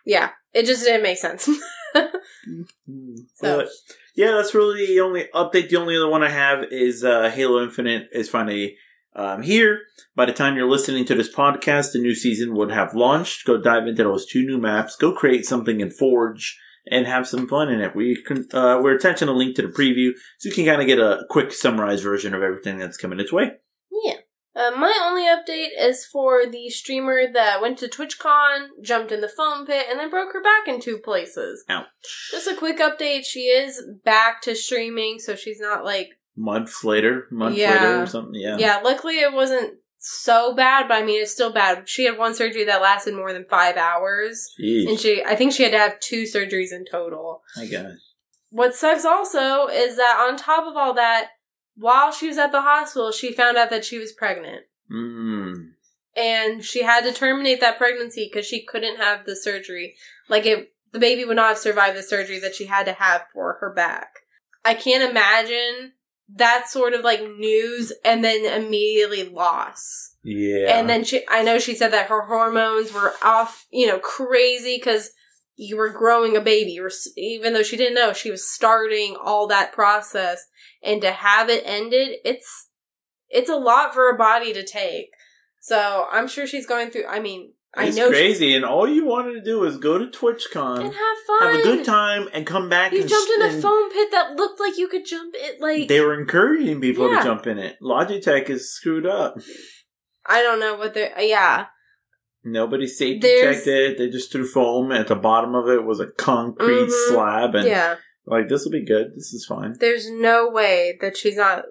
[0.05, 1.49] Yeah, it just didn't make sense.
[1.93, 3.67] So- But
[4.15, 5.69] yeah, that's really the only update.
[5.69, 8.77] The only other one I have is uh, Halo Infinite is finally
[9.17, 9.81] um, here.
[10.15, 13.45] By the time you're listening to this podcast, the new season would have launched.
[13.45, 14.95] Go dive into those two new maps.
[14.95, 16.57] Go create something in Forge
[16.89, 17.95] and have some fun in it.
[17.95, 20.87] We can, uh, we're attaching a link to the preview so you can kind of
[20.87, 23.51] get a quick summarized version of everything that's coming its way.
[23.91, 24.17] Yeah.
[24.55, 29.27] Uh, my only update is for the streamer that went to TwitchCon, jumped in the
[29.27, 31.63] foam pit, and then broke her back in two places.
[31.69, 31.85] Ouch.
[32.31, 33.23] Just a quick update.
[33.23, 36.16] She is back to streaming, so she's not like.
[36.37, 37.73] Months later, month Yeah.
[37.73, 38.39] later or something.
[38.39, 38.57] Yeah.
[38.57, 41.89] Yeah, luckily it wasn't so bad, but I mean, it's still bad.
[41.89, 45.63] She had one surgery that lasted more than five hours, and she, I think she
[45.63, 47.41] had to have two surgeries in total.
[47.57, 47.97] My God.
[48.51, 51.29] What sucks also is that on top of all that,
[51.75, 54.65] while she was at the hospital, she found out that she was pregnant.
[54.91, 55.71] Mm.
[56.15, 59.95] and she had to terminate that pregnancy because she couldn't have the surgery.
[60.29, 63.25] Like it, the baby would not have survived the surgery that she had to have
[63.33, 64.19] for her back.
[64.63, 65.91] I can't imagine
[66.35, 70.15] that sort of like news and then immediately loss.
[70.23, 70.77] Yeah.
[70.77, 74.77] And then she, I know she said that her hormones were off, you know, crazy
[74.77, 75.11] because
[75.55, 76.71] you were growing a baby.
[76.71, 80.45] You were, even though she didn't know, she was starting all that process,
[80.83, 82.69] and to have it ended, it's
[83.29, 85.09] it's a lot for a body to take.
[85.59, 87.07] So I'm sure she's going through.
[87.07, 89.97] I mean, I it's know she- crazy, and all you wanted to do was go
[89.97, 91.41] to TwitchCon, and have fun.
[91.53, 92.91] have a good time, and come back.
[92.91, 95.61] You and jumped in a foam pit that looked like you could jump it.
[95.61, 97.19] Like They were encouraging people Yeah.
[97.19, 97.75] to jump in it.
[97.81, 99.39] Logitech is screwed up.
[100.25, 101.13] I don't know what they're.
[101.21, 101.67] Yeah,
[102.43, 103.97] Nobody safety There's- checked it.
[103.97, 104.91] They just threw foam.
[104.91, 107.07] And at the bottom of it was a concrete Mhm.
[107.09, 107.95] slab, and yeah.
[108.25, 109.07] like this will be good.
[109.15, 109.75] This is fine.
[109.79, 111.65] there's no way that she's not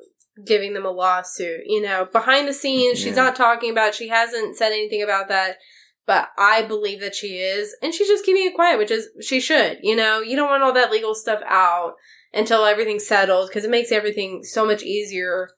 [0.47, 1.61] giving them a lawsuit.
[1.64, 3.25] You know, behind the scenes, she's Yeah.
[3.25, 3.95] not talking about.
[3.95, 5.57] She hasn't said anything about that.
[6.07, 9.40] But I believe that she is, and she's just keeping it quiet, which is she
[9.40, 9.79] should.
[9.83, 11.95] You know, you don't want all that legal stuff out
[12.33, 15.49] until everything's settled because it makes everything so much easier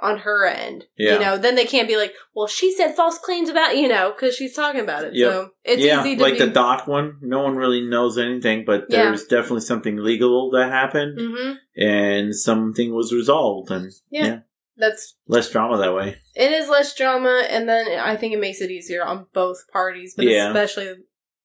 [0.00, 0.84] on her end.
[0.98, 1.14] Yeah.
[1.14, 4.12] You know, then they can't be like, "Well, she said false claims about," you know,
[4.14, 5.14] because she's talking about it.
[5.14, 5.30] Yep.
[5.32, 7.16] So it's yeah, easy to like be, the doc one.
[7.20, 9.04] No one really knows anything, but Yeah.
[9.04, 14.24] there's definitely something legal that happened, hmm and something was resolved, and Yeah.
[14.24, 14.38] yeah,
[14.76, 16.16] That's less drama that way.
[16.34, 20.14] It is less drama, and then I think it makes it easier on both parties,
[20.16, 20.48] but Yeah.
[20.48, 20.94] especially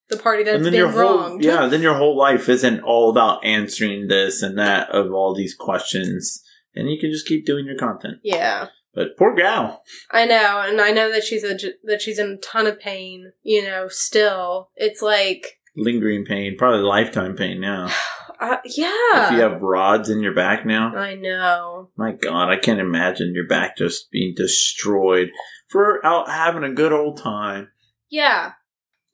[0.09, 4.07] the party that's been your whole yeah, then your whole life isn't all about answering
[4.07, 6.41] this and that of all these questions,
[6.73, 8.19] and you can just keep doing your content.
[8.23, 12.31] yeah, But poor gal, I know, and I know that she's a that she's in
[12.31, 13.33] a ton of pain.
[13.43, 17.89] You know, still, it's like, lingering pain, probably lifetime pain now.
[18.39, 21.89] uh, yeah, If you have rods in your back now, I know.
[21.97, 25.29] my God, I can't imagine your back just being destroyed
[25.67, 27.69] for out having a good old time.
[28.09, 28.53] Yeah,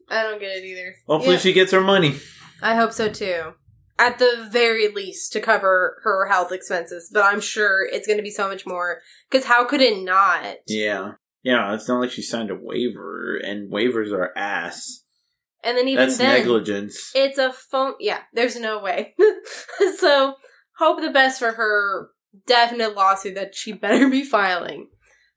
[0.10, 0.96] I don't get it either.
[1.08, 2.16] Hopefully, Yeah, she gets her money.
[2.62, 3.54] I hope so too.
[4.00, 8.24] At the very least, to cover her health expenses, but I'm sure it's going to
[8.24, 9.02] be so much more.
[9.30, 10.58] Because how could it not?
[10.68, 11.74] Yeah, yeah.
[11.74, 15.03] It's not like she signed a waiver, and waivers are ass.
[15.64, 17.12] And then even That's then, negligence.
[17.16, 17.94] It's a phone.
[18.00, 19.16] Yeah, there's no way.
[19.98, 20.36] so
[20.78, 22.10] hope the best for her
[22.46, 24.90] definite lawsuit that she better be filing.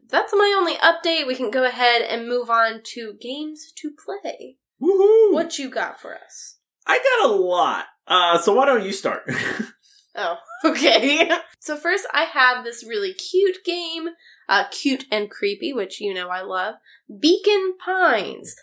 [0.09, 1.27] That's my only update.
[1.27, 4.57] We can go ahead and move on to games to play.
[4.81, 5.33] Woohoo!
[5.33, 6.59] What you got for us?
[6.87, 7.87] I got a lot.
[8.07, 9.29] Uh, so why don't you start?
[10.19, 11.31] Oh, okay.
[11.61, 14.09] so first, I have this really cute game,
[14.49, 16.77] uh, cute and creepy, which you know I love.
[17.21, 18.57] Beacon Pines.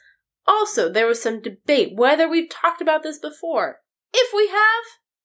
[0.47, 3.77] Also, there was some debate whether we've talked about this before.
[4.13, 4.83] If we have,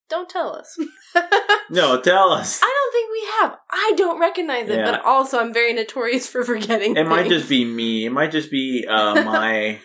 [0.08, 0.78] don't tell us.
[1.70, 2.60] no, tell us.
[2.62, 3.58] I don't think we have.
[3.70, 4.90] I don't recognize it, Yeah.
[4.90, 6.96] but also I'm very notorious for forgetting.
[6.96, 8.06] It might just be me.
[8.06, 9.80] It might just be uh, my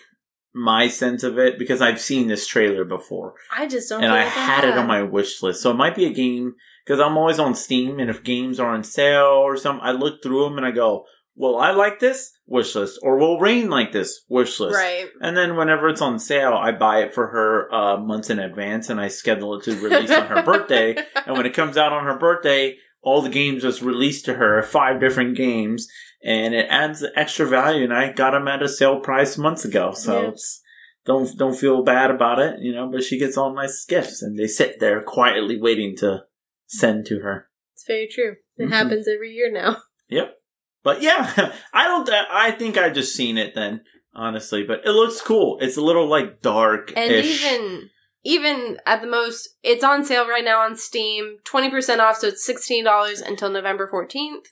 [0.55, 4.03] my sense of it because I've seen this trailer before I just don't.
[4.03, 5.63] and I had it on my wish list.
[5.63, 6.53] So it might be a game
[6.85, 10.21] because I'm always on Steam, and if games are on sale or something, I look
[10.21, 13.91] through them and I go, "Well, I like this wish list," or "Will Rain like
[13.91, 15.07] this wish list?" right.
[15.21, 18.89] And then whenever it's on sale, I buy it for her uh, months in advance,
[18.89, 20.95] and I schedule it to release on her birthday.
[21.25, 24.61] And when it comes out on her birthday, all the games just released to her,
[24.63, 25.87] five different games,
[26.23, 27.83] and it adds the extra value.
[27.83, 30.27] And I got them at a sale price months ago, so Yeah.
[30.29, 30.61] it's,
[31.05, 32.89] don't don't feel bad about it, you know.
[32.89, 36.23] But she gets all nice gifts, and they sit there quietly waiting to
[36.67, 37.49] send to her.
[37.73, 38.35] It's very true.
[38.57, 38.71] It Mhm.
[38.71, 39.77] happens every year now.
[40.09, 40.37] Yep.
[40.83, 42.09] But yeah, I don't.
[42.09, 43.81] I think I just seen it then,
[44.13, 44.63] honestly.
[44.63, 45.57] But it looks cool.
[45.61, 47.89] It's a little like dark And even
[48.23, 52.17] even at the most, it's on sale right now on Steam, twenty percent off.
[52.17, 54.47] So it's sixteen dollars until November fourteenth.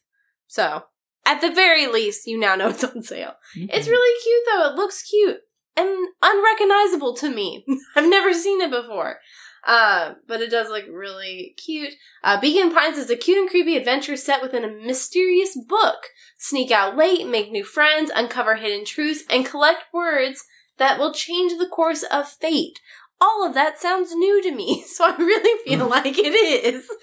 [0.48, 0.84] So
[1.26, 3.34] At the very least, you now know it's on sale.
[3.56, 3.70] Mm-hmm.
[3.70, 4.70] It's really cute though.
[4.70, 5.38] It looks cute
[5.78, 7.66] and unrecognizable to me.
[7.96, 9.20] I've never seen it before.
[9.66, 11.94] Uh, but it does look really cute.
[12.24, 16.08] Uh, Beacon Pines is a cute and creepy adventure set within a mysterious book.
[16.38, 20.46] Sneak out late, make new friends, uncover hidden truths, and collect words
[20.78, 22.80] that will change the course of fate.
[23.20, 26.90] All of that sounds new to me, so I really feel like it is.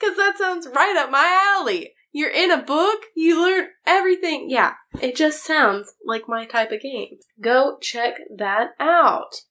[0.00, 1.92] Because that sounds right up my alley.
[2.12, 4.48] You're in a book, you learn everything.
[4.48, 7.18] Yeah, it just sounds like my type of game.
[7.40, 9.42] Go check that out.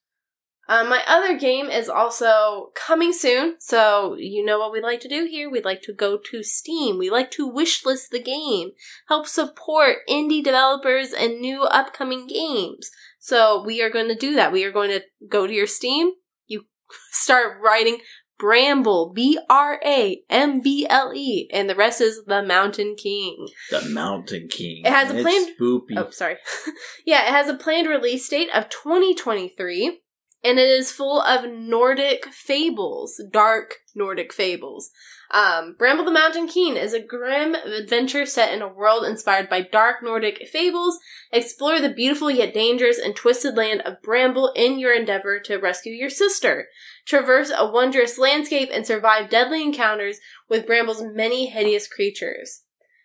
[0.66, 5.08] Uh, my other game is also coming soon, so you know what we'd like to
[5.08, 5.50] do here.
[5.50, 6.98] We'd like to go to Steam.
[6.98, 8.70] We like to wishlist the game,
[9.08, 12.90] help support indie developers and new upcoming games.
[13.18, 14.52] So we are going to do that.
[14.52, 16.12] We are going to go to your Steam.
[16.46, 16.64] You
[17.10, 17.98] start writing
[18.38, 23.48] Bramble, B R A M B L E, and the rest is the Mountain King.
[23.70, 24.82] The Mountain King.
[24.84, 25.96] It has a planned- Spoopy.
[25.96, 26.36] Oh, sorry.
[27.06, 30.00] yeah, it has a planned release date of 2023,
[30.44, 34.90] and it is full of Nordic fables, dark Nordic fables.
[35.30, 39.62] Um, Bramble the Mountain King is a grim adventure set in a world inspired by
[39.62, 40.98] dark Nordic fables.
[41.32, 45.92] Explore the beautiful yet dangerous and twisted land of Bramble in your endeavor to rescue
[45.92, 46.66] your sister.
[47.06, 52.62] Traverse a wondrous landscape and survive deadly encounters with Bramble's many hideous creatures.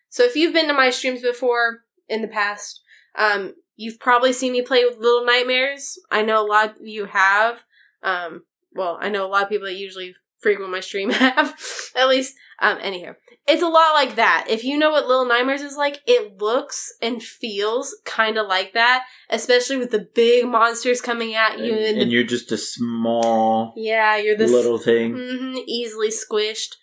[0.10, 2.82] So if you've been to my streams before in the past,
[3.16, 5.98] um, you've probably seen me play with Little Nightmares.
[6.12, 7.64] I know a lot of you have.
[8.04, 11.56] Um, well, I know a lot of people that usually frequent my stream have.
[11.96, 13.14] At least, um, anyhow.
[13.48, 14.48] It's a lot like that.
[14.50, 18.74] If you know what Little Nightmares is like, it looks and feels kind of like
[18.74, 21.72] that, especially with the big monsters coming at you.
[21.72, 25.14] And, and the, you're just a small yeah, you're this little thing.
[25.14, 26.76] hmm easily squished.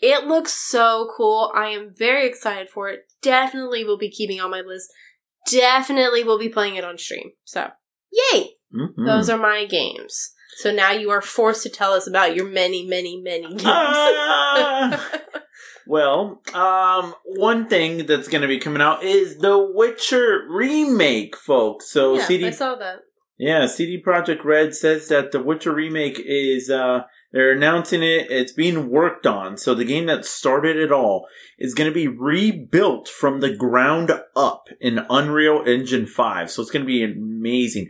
[0.00, 1.52] It looks so cool.
[1.54, 3.06] I am very excited for it.
[3.22, 4.92] Definitely will be keeping on my list.
[5.50, 7.32] Definitely will be playing it on stream.
[7.44, 7.70] So,
[8.12, 8.50] yay!
[8.74, 9.06] Mhm.
[9.06, 10.32] Those are my games.
[10.56, 13.62] So now you are forced to tell us about your many, many, many games.
[13.64, 15.10] Ah!
[15.86, 21.90] well, um, one thing that's going to be coming out is the Witcher remake, folks.
[21.90, 23.00] So yeah, CD, I saw that.
[23.38, 27.00] yeah, CD Projekt Red says that the Witcher remake is uh
[27.32, 28.30] they're announcing it.
[28.30, 29.56] It's being worked on.
[29.56, 31.26] So the game that started it all
[31.58, 36.50] is going to be rebuilt from the ground up in Unreal Engine 5.
[36.50, 37.88] So it's going to be amazing.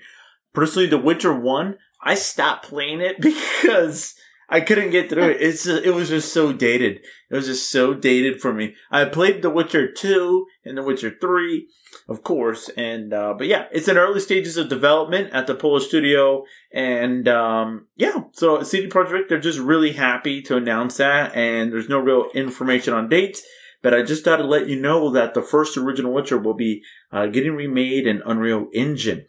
[0.52, 4.14] Personally, The Witcher 1, I stopped playing it because
[4.52, 5.40] I couldn't get through it.
[5.40, 7.00] It's just, it was just so dated.
[7.30, 8.74] It was just so dated for me.
[8.90, 11.66] I played The Witcher 2 and The Witcher 3,
[12.06, 15.86] of course, and uh, but yeah, it's in early stages of development at the Polish
[15.88, 21.72] studio, and um, yeah, so CD Projekt they're just really happy to announce that, and
[21.72, 23.42] there's no real information on dates.
[23.80, 26.82] But I just thought to let you know that the first original Witcher will be
[27.10, 29.24] uh, getting remade in Unreal Engine.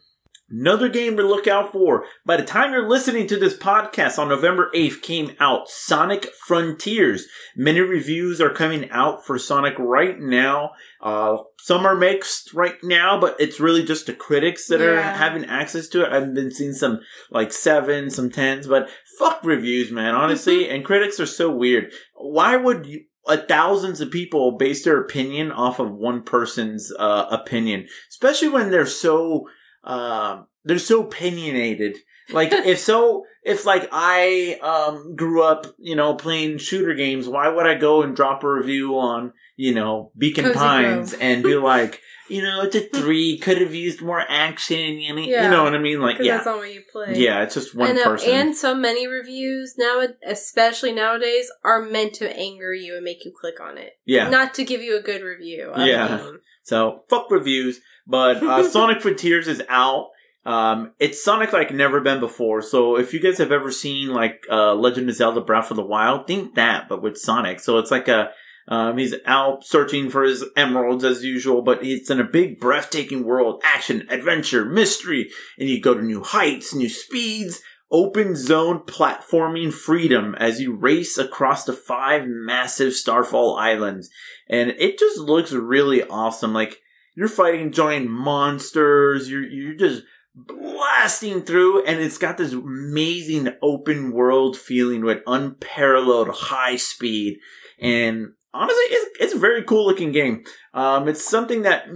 [0.50, 2.04] Another game to look out for.
[2.26, 7.26] By the time you're listening to this podcast on November 8th came out Sonic Frontiers.
[7.56, 10.72] Many reviews are coming out for Sonic right now.
[11.00, 15.46] Uh, some are mixed right now, but it's really just the critics that are having
[15.46, 16.12] access to it.
[16.12, 20.68] I've been seeing some like seven, some tens, but fuck reviews, man, honestly.
[20.74, 21.90] and critics are so weird.
[22.14, 27.26] Why would you, uh, thousands of people base their opinion off of one person's uh,
[27.30, 29.46] opinion, especially when they're so
[29.84, 31.96] um, they're so opinionated.
[32.30, 37.48] Like if so, if like I um grew up, you know, playing shooter games, why
[37.48, 41.22] would I go and drop a review on you know Beacon Cozy Pines Grove.
[41.22, 45.20] and be like, you know, it's a three, could have used more action, you know,
[45.20, 45.44] Yeah.
[45.44, 46.00] you know what I mean?
[46.00, 47.12] Like, yeah, that's not what you play.
[47.16, 48.30] yeah, it's just one I know, person.
[48.30, 53.32] and so many reviews now, especially nowadays, are meant to anger you and make you
[53.38, 55.72] click on it, yeah, not to give you a good review.
[55.76, 56.30] Yeah.
[56.62, 60.08] So fuck reviews, but uh, Sonic Frontiers is out.
[60.46, 62.60] Um, it's Sonic like never been before.
[62.60, 65.84] So if you guys have ever seen like uh, Legend of Zelda: Breath of the
[65.86, 67.60] Wild, think that, but with Sonic.
[67.60, 68.30] So it's like a
[68.66, 73.24] um, he's out searching for his emeralds as usual, but it's in a big, breathtaking
[73.24, 79.70] world, action, adventure, mystery, and you go to new heights, new speeds, open zone platforming
[79.70, 84.08] freedom as you race across the five massive Starfall islands
[84.48, 86.52] and it just looks really awesome.
[86.52, 86.80] Like
[87.14, 90.02] you're fighting giant monsters, you're you're just
[90.34, 97.38] blasting through, and it's got this amazing open world feeling with unparalleled high speed.
[97.78, 100.44] And honestly, it's it's a very cool looking game.
[100.72, 101.86] Um, it's something that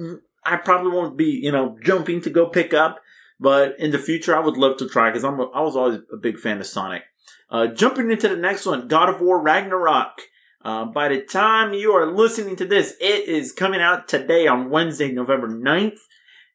[0.45, 3.01] I probably won't be you know jumping to go pick up,
[3.41, 6.01] but in the future I would love to try because I'm a, I was always
[6.12, 7.03] a big fan of Sonic.
[7.51, 10.21] Uh, jumping into the next one, God of War Ragnarok.
[10.63, 14.71] Uh, by the time you are listening to this, it is coming out today on
[14.71, 16.01] Wednesday, November 9th.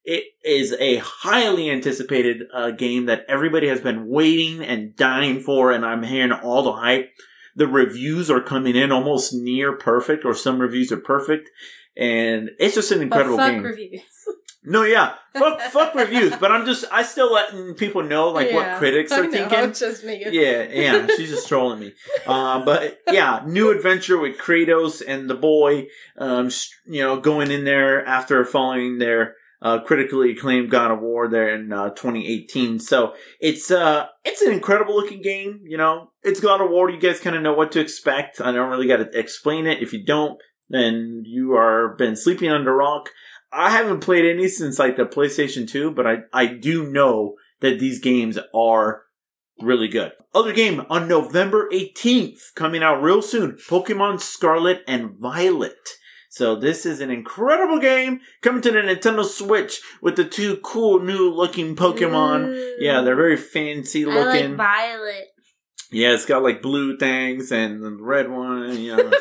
[0.04, 5.72] It is a highly anticipated uh, game that everybody has been waiting and dying for,
[5.72, 7.12] and I'm hearing all the hype.
[7.56, 11.50] The reviews are coming in almost near perfect, or some reviews are perfect,
[11.96, 13.64] and it's just an incredible game.
[13.64, 14.02] reviews.
[14.66, 18.56] No, yeah, fuck, fuck reviews, but I'm just, I still letting people know like Yeah.
[18.56, 19.74] what critics are know, thinking.
[19.74, 21.94] Just Yeah, yeah, she's just trolling me.
[22.26, 25.88] Uh, but yeah, new adventure with Kratos and the boy.
[26.18, 26.50] Um,
[26.86, 31.56] you know, going in there after following their uh, critically acclaimed God of War there
[31.56, 32.80] in uh, 2018.
[32.80, 35.62] So it's uh, it's an incredible looking game.
[35.64, 36.90] You know, it's God of War.
[36.90, 38.42] You guys kind of know what to expect.
[38.42, 39.82] I don't really got to explain it.
[39.82, 40.38] If you don't,
[40.70, 43.10] then you are been sleeping under a rock.
[43.54, 47.80] I haven't played any since like the PlayStation 2, but I I do know that
[47.80, 49.04] these games are
[49.62, 50.12] really good.
[50.34, 55.78] Other game on November 18th, coming out real soon Pokemon Scarlet and Violet.
[56.30, 61.00] So this is an incredible game coming to the Nintendo Switch with the two cool
[61.00, 62.48] new looking Pokemon.
[62.48, 62.76] Ooh.
[62.80, 64.50] Yeah, they're very fancy I looking.
[64.50, 65.28] like Violet.
[65.92, 68.80] yeah, it's got like blue things and the red one.
[68.80, 69.12] You know,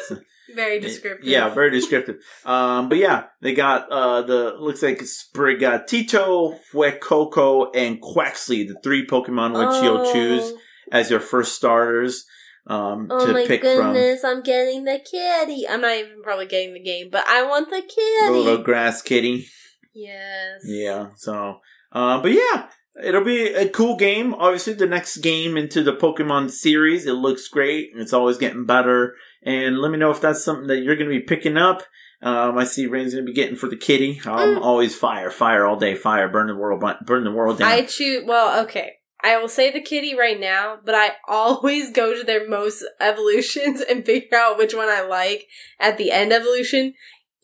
[0.54, 1.26] Very descriptive.
[1.28, 2.16] yeah, very descriptive.
[2.44, 9.06] Um, but yeah, they got uh the looks like Sprigatito, Fuecoco, and Quaxly, the three
[9.06, 10.52] Pokemon which you'll choose
[10.90, 12.26] as your first starters
[12.66, 15.68] um, Oh to my pick goodness, I'm getting the kitty.
[15.68, 17.88] I'm not even probably getting the game, but I want the from.
[17.88, 18.26] kitty.
[18.26, 19.48] The little grass kitty.
[19.94, 20.60] yes.
[20.64, 21.08] Yeah.
[21.16, 21.60] So,
[21.92, 22.68] uh, but yeah,
[23.02, 24.34] it'll be a cool game.
[24.34, 27.06] Obviously, the next game into the Pokemon series.
[27.06, 27.92] It looks great.
[27.92, 29.14] and It's always getting better.
[29.42, 31.82] And let me know if that's something that you're going to be picking up.
[32.22, 34.20] Um, I see Rain's going to be getting for the kitty.
[34.24, 34.62] I'm Mm.
[34.62, 37.68] always fire, fire all day, fire, burn the world, burn the world down.
[37.68, 38.22] I choose.
[38.26, 38.92] Well, okay.
[39.24, 43.80] I will say the kitty right now, but I always go to their most evolutions
[43.80, 45.46] and figure out which one I like
[45.80, 46.94] at the end evolution.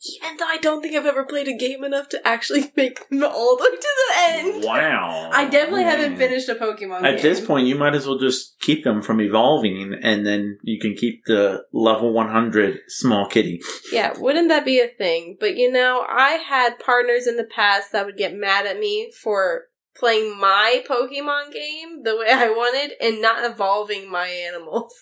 [0.05, 3.21] Even though I don't think I've ever played a game enough to actually make them
[3.23, 4.15] all the way to the
[4.49, 4.63] end.
[4.63, 5.29] wow.
[5.33, 6.17] I definitely haven't Mm.
[6.17, 7.05] finished a Pokemon game.
[7.05, 7.21] At game.
[7.23, 10.93] this point, you might as well just keep them from evolving, and then you can
[10.95, 13.59] keep the level 100 small kitty.
[13.91, 15.35] Yeah, wouldn't that be a thing?
[15.39, 19.11] But you know, I had partners in the past that would get mad at me
[19.21, 19.65] for
[19.97, 24.93] playing my Pokemon game the way I wanted and not evolving my animals.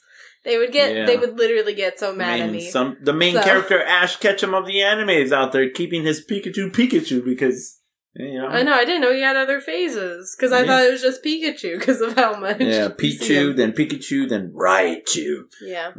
[0.48, 1.06] They would get Yeah.
[1.06, 2.70] they would literally get so mad I at me.
[2.72, 6.26] Some the main So- character Ash Ketchum of the anime is out there keeping his
[6.26, 7.82] Pikachu Pikachu because
[8.16, 8.48] you know.
[8.48, 11.22] I know, I didn't know he had other phases because I thought it was just
[11.22, 12.62] Pikachu because of how much.
[12.62, 15.42] Yeah, Pichu, then Pikachu, then Raichu.
[15.62, 15.92] Yeah.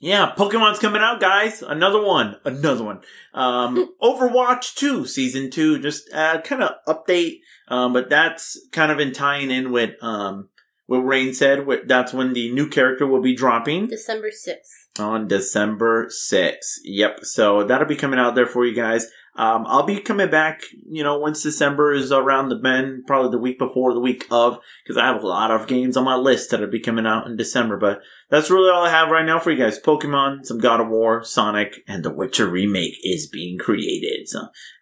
[0.00, 1.62] Yeah, Pokemon's coming out, guys.
[1.62, 3.00] Another one, another one.
[3.32, 7.38] Um, Overwatch 2, season 2, just uh, kind of update.
[7.68, 10.50] Um, but that's kind of in tying in with um,
[10.88, 11.64] what Rain said.
[11.86, 14.88] That's when the new character will be dropping December sixth.
[14.98, 16.78] on December 6th.
[16.82, 17.20] Yep.
[17.22, 19.06] So that'll be coming out there for you guys.
[19.36, 23.38] Um, I'll be coming back, you know, once December is around the bend, probably the
[23.38, 26.50] week before, the week of, because I have a lot of games on my list
[26.50, 27.76] that'll be coming out in December.
[27.76, 29.78] But that's really all I have right now for you guys.
[29.78, 34.26] Pokemon, some God of War, Sonic, and The Witcher remake is being created.
[34.28, 34.40] So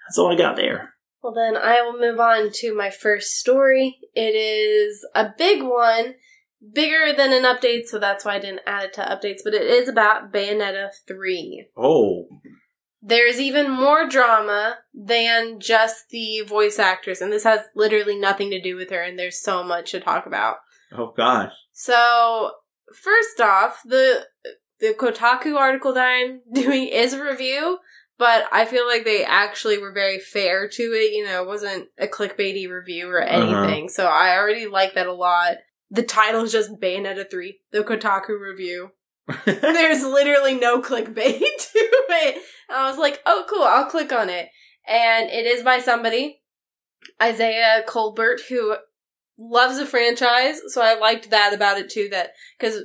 [0.09, 0.95] that's all I got there.
[1.27, 3.99] Well, then I will move on to my first story.
[4.15, 6.15] It is a big one,
[6.73, 9.63] bigger than an update, so that's why I didn't add it to updates, but it
[9.63, 11.67] is about Bayonetta 3.
[11.77, 12.29] Oh,
[13.03, 18.63] There's even more drama than just the voice actress, and this has literally nothing to
[18.63, 20.59] do with her, and there's so much to talk about.
[20.97, 21.51] oh gosh.
[21.73, 22.53] So,
[22.95, 24.27] first off, the
[24.79, 27.79] the Kotaku article that I'm doing is a review,
[28.19, 31.13] but I feel like they actually were very fair to it.
[31.13, 33.43] You know, it wasn't a clickbaity review or uh-huh.
[33.43, 33.89] anything.
[33.89, 35.57] So I already like that a lot.
[35.91, 38.91] The title is just Bayonetta 3, the Kotaku review.
[39.45, 42.43] There's literally no clickbait to it.
[42.71, 44.49] I was like, oh, cool, I'll click on it.
[44.89, 46.43] And it is by somebody,
[47.21, 48.77] Isaiah Colbert, who
[49.39, 50.61] loves the franchise.
[50.69, 52.09] So I liked that about it too.
[52.11, 52.83] That because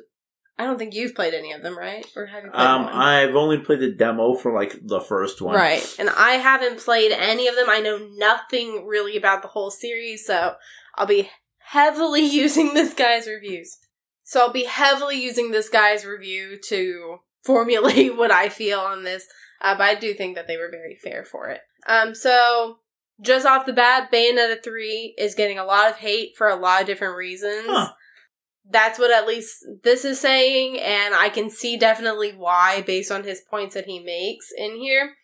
[0.57, 2.05] I don't think you've played any of them, right?
[2.15, 2.93] Or have you played um, one?
[2.93, 5.55] I've only played the demo for like the first one.
[5.55, 5.83] Right.
[5.97, 7.67] And I haven't played any of them.
[7.69, 10.55] I know nothing really about the whole series, so
[10.95, 13.77] I'll be heavily using this guy's reviews.
[14.23, 19.27] So I'll be heavily using this guy's review to formulate what I feel on this.
[19.61, 21.61] Uh, but I do think that they were very fair for it.
[21.87, 22.77] Um, so
[23.21, 26.81] just off the bat, Bayonetta 3 is getting a lot of hate for a lot
[26.81, 27.67] of different reasons.
[27.67, 27.91] Huh.
[28.69, 33.23] That's what at least this is saying, and I can see definitely why based on
[33.23, 35.15] his points that he makes in here.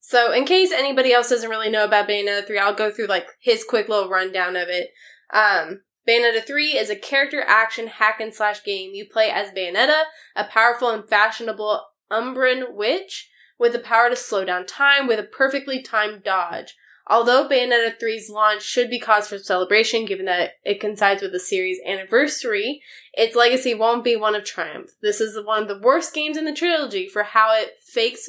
[0.00, 3.26] So, in case anybody else doesn't really know about Bayonetta 3, I'll go through like
[3.40, 4.88] his quick little rundown of it.
[5.32, 8.94] Um, Bayonetta 3 is a character action hack and slash game.
[8.94, 13.28] You play as Bayonetta, a powerful and fashionable Umbran Witch
[13.58, 16.74] with the power to slow down time with a perfectly timed dodge.
[17.10, 21.40] Although Bayonetta 3's launch should be cause for celebration given that it coincides with the
[21.40, 22.82] series' anniversary,
[23.14, 24.90] its legacy won't be one of triumph.
[25.00, 28.28] This is one of the worst games in the trilogy for how it fakes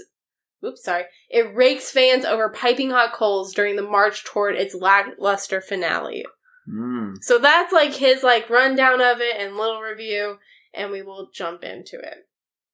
[0.63, 5.61] oops, sorry, it rakes fans over piping hot coals during the march toward its lackluster
[5.61, 6.25] finale.
[6.69, 7.15] Mm.
[7.21, 10.38] So that's like his like rundown of it and little review,
[10.73, 12.27] and we will jump into it.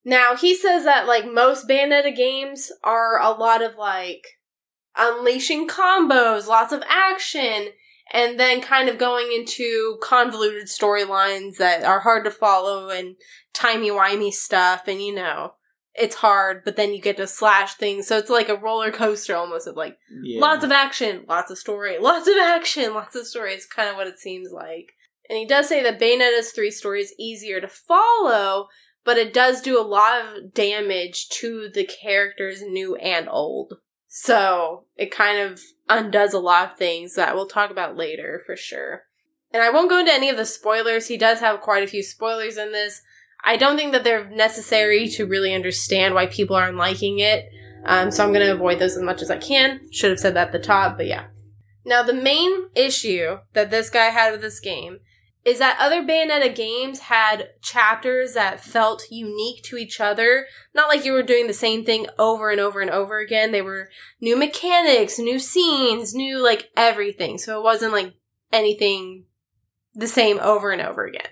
[0.03, 4.34] Now he says that like most Bayonetta games are a lot of like
[4.97, 7.69] unleashing combos, lots of action,
[8.13, 13.15] and then kind of going into convoluted storylines that are hard to follow and
[13.53, 15.53] timey-wimey stuff, and you know,
[15.93, 19.35] it's hard, but then you get to slash things, so it's like a roller coaster
[19.35, 20.41] almost of like Yeah.
[20.41, 23.53] lots of action, lots of story, lots of action, lots of story.
[23.53, 24.91] It's kind of what it seems like.
[25.29, 28.67] And he does say that Bayonetta's three story is easier to follow,
[29.03, 33.75] but it does do a lot of damage to the characters, new and old.
[34.17, 35.59] So it kind of
[35.89, 39.03] undoes a lot of things that we'll talk about later for sure.
[39.51, 41.09] And I won't go into any of the spoilers.
[41.09, 43.01] He does have quite a few spoilers in this.
[43.43, 47.49] I don't think that they're necessary to really understand why people aren't liking it.
[47.83, 49.81] Um, so I'm going to avoid those as much as I can.
[49.91, 51.25] Should have said that at the top, but yeah.
[51.85, 54.99] Now, the main issue that this guy had with this game
[55.45, 60.47] is that other Bayonetta games had chapters that felt unique to each other.
[60.73, 63.51] Not like you were doing the same thing over and over and over again.
[63.51, 63.89] They were
[64.19, 67.37] new mechanics, new scenes, new like everything.
[67.37, 68.15] So it wasn't like
[68.51, 69.25] anything
[69.93, 71.29] the same over and over again.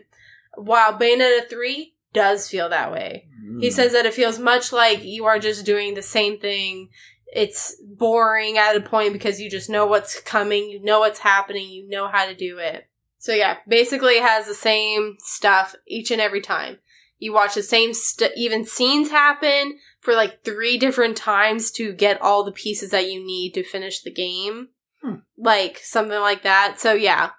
[0.56, 3.28] While Bayonetta 3 does feel that way.
[3.60, 3.74] He Mm.
[3.74, 6.90] says that it feels much like you are just doing the same thing.
[7.36, 11.70] It's boring at a point because you just know what's coming, you know what's happening,
[11.70, 12.88] you know how to do it.
[13.24, 16.80] So yeah, basically it has the same stuff each and every time.
[17.20, 22.22] You watch the same st- even scenes happen for like three different times to get
[22.22, 24.68] all the pieces that you need to finish the game.
[25.02, 25.20] Hmm.
[25.38, 26.82] Like something like that.
[26.82, 27.30] So yeah,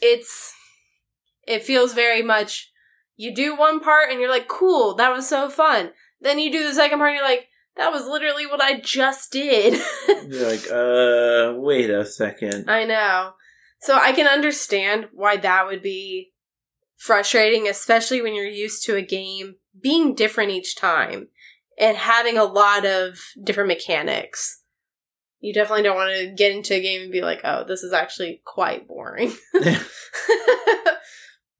[0.00, 0.52] it's
[1.46, 2.72] it feels very much
[3.14, 5.92] you do one part and you're like, cool, that was so fun.
[6.20, 9.30] Then you do the second part and you're like, that was literally what I just
[9.30, 9.74] did.
[10.28, 12.68] You're like, uh, wait a second.
[12.68, 13.34] I know.
[13.80, 16.32] So I can understand why that would be
[16.96, 21.28] frustrating, especially when you're used to a game being different each time
[21.78, 24.62] and having a lot of different mechanics.
[25.40, 27.94] You definitely don't want to get into a game and be like, oh, this is
[27.94, 29.32] actually quite boring.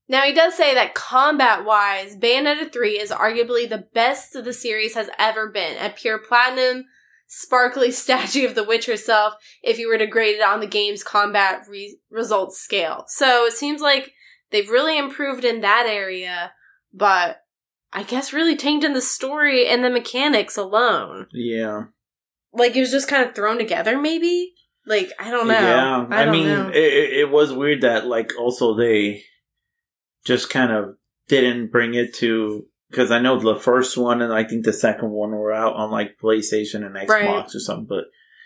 [0.07, 4.95] now, he does say that combat wise, Bayonetta 3 is arguably the best the series
[4.95, 5.79] has ever been.
[5.79, 6.85] A pure platinum,
[7.31, 11.05] sparkly statue of the witch herself, if you were to grade it on the game's
[11.05, 13.05] combat re- results scale.
[13.07, 14.13] So it seems like
[14.51, 16.53] they've really improved in that area,
[16.93, 17.43] but
[17.93, 21.29] I guess really tainted in the story and the mechanics alone.
[21.33, 21.85] yeah.
[22.53, 24.55] Like it was just kind of thrown together, maybe.
[24.85, 25.55] Like I don't know.
[25.55, 26.07] Yeah.
[26.11, 29.23] I, I, mean, it it was weird that, like, also they
[30.27, 30.97] just kind of
[31.29, 32.67] didn't bring it to.
[32.91, 35.91] Because I know the first one and I think the second one were out on,
[35.91, 37.55] like, PlayStation and Xbox Right.
[37.55, 37.87] or something.
[37.87, 38.05] But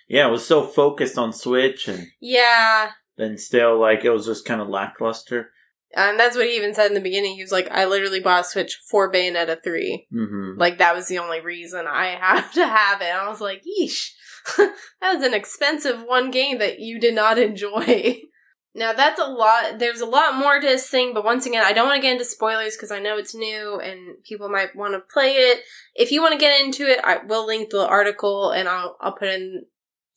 [0.09, 4.45] yeah, it was so focused on Switch and yeah, then still, like, it was just
[4.45, 5.51] kind of lackluster.
[5.97, 7.37] and that's what he even said in the beginning.
[7.37, 10.09] He was like, "I literally bought a Switch for Bayonetta 3.
[10.11, 13.41] hmm Like that was the only reason I have to have it." And I was
[13.41, 14.11] like, "Yeesh,
[14.59, 18.21] that was an expensive one game that you did not enjoy."
[18.75, 19.79] Now that's a lot.
[19.79, 22.13] There's a lot more to this thing, but once again, I don't want to get
[22.13, 25.63] into spoilers because I know it's new and people might want to play it.
[25.95, 29.17] If you want to get into it, I will link the article and I'll I'll
[29.17, 29.67] put in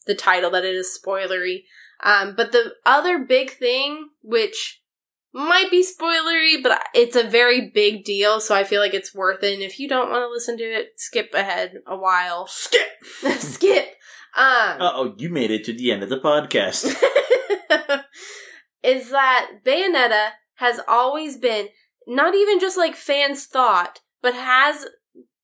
[0.07, 1.63] the title that it is spoilery.
[2.03, 4.81] Um, but the other big thing, which
[5.33, 9.43] might be spoilery, but it's a very big deal, so I feel like it's worth
[9.43, 9.53] it.
[9.53, 12.47] And if you don't want to listen to it, skip ahead a while.
[12.47, 12.87] Skip!
[13.39, 13.85] skip.
[14.35, 16.95] Um, Uh oh, you made it to the end of the podcast.
[18.83, 21.69] is that Bayonetta has always been
[22.07, 24.85] not even just like fans thought, but has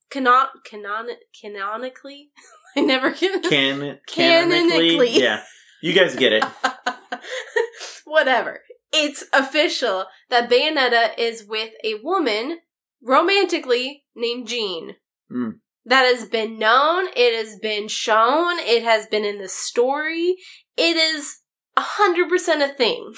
[0.09, 1.09] canon canon
[1.39, 2.31] canonically.
[2.75, 3.41] I never can.
[3.41, 4.07] Can- Canonically.
[4.07, 5.09] canonically?
[5.21, 5.43] Yeah.
[5.81, 6.45] You guys get it.
[8.05, 8.61] Whatever.
[8.91, 12.59] It's official that Bayonetta is with a woman
[13.01, 14.95] romantically named Jean.
[15.29, 15.49] Hmm.
[15.85, 20.37] That has been known, it has been shown, it has been in the story.
[20.77, 21.39] It is
[21.77, 23.13] a hundred percent a thing.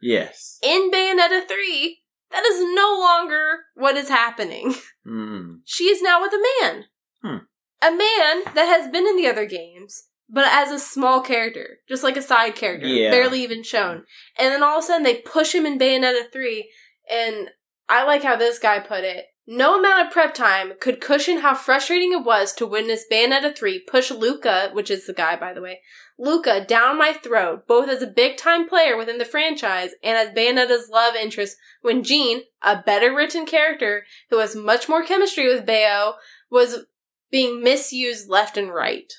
[0.00, 0.58] Yes.
[0.62, 1.98] In Bayonetta 3,
[2.32, 4.74] that is no longer what is happening.
[5.06, 5.60] Mm.
[5.64, 6.84] She is now with a man.
[7.22, 7.36] Hmm.
[7.82, 12.04] A man that has been in the other games, but as a small character, just
[12.04, 13.10] like a side character, Yeah.
[13.10, 14.04] barely even shown.
[14.38, 16.70] And then all of a sudden they push him in Bayonetta 3,
[17.10, 17.50] and
[17.88, 19.24] I like how this guy put it.
[19.46, 23.80] No amount of prep time could cushion how frustrating it was to witness Bayonetta 3
[23.80, 25.80] push Luca, which is the guy, by the way,
[26.16, 30.34] Luca down my throat, both as a big time player within the franchise and as
[30.34, 35.66] Bayonetta's love interest, when Jean, a better written character who has much more chemistry with
[35.66, 36.14] Bayo,
[36.48, 36.86] was
[37.32, 39.12] being misused left and right.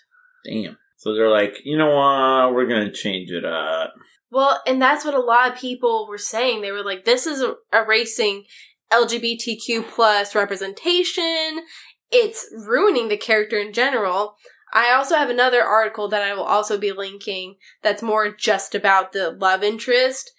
[0.46, 0.78] Damn.
[0.96, 2.56] So they're like, you know what?
[2.56, 3.94] We're gonna change it up.
[4.32, 6.62] Well, and that's what a lot of people were saying.
[6.62, 7.44] They were like, this is
[7.74, 8.46] erasing
[8.94, 11.62] LGBTQ plus representation.
[12.12, 14.36] It's ruining the character in general.
[14.74, 19.12] I also have another article that I will also be linking that's more just about
[19.12, 20.32] the love interest.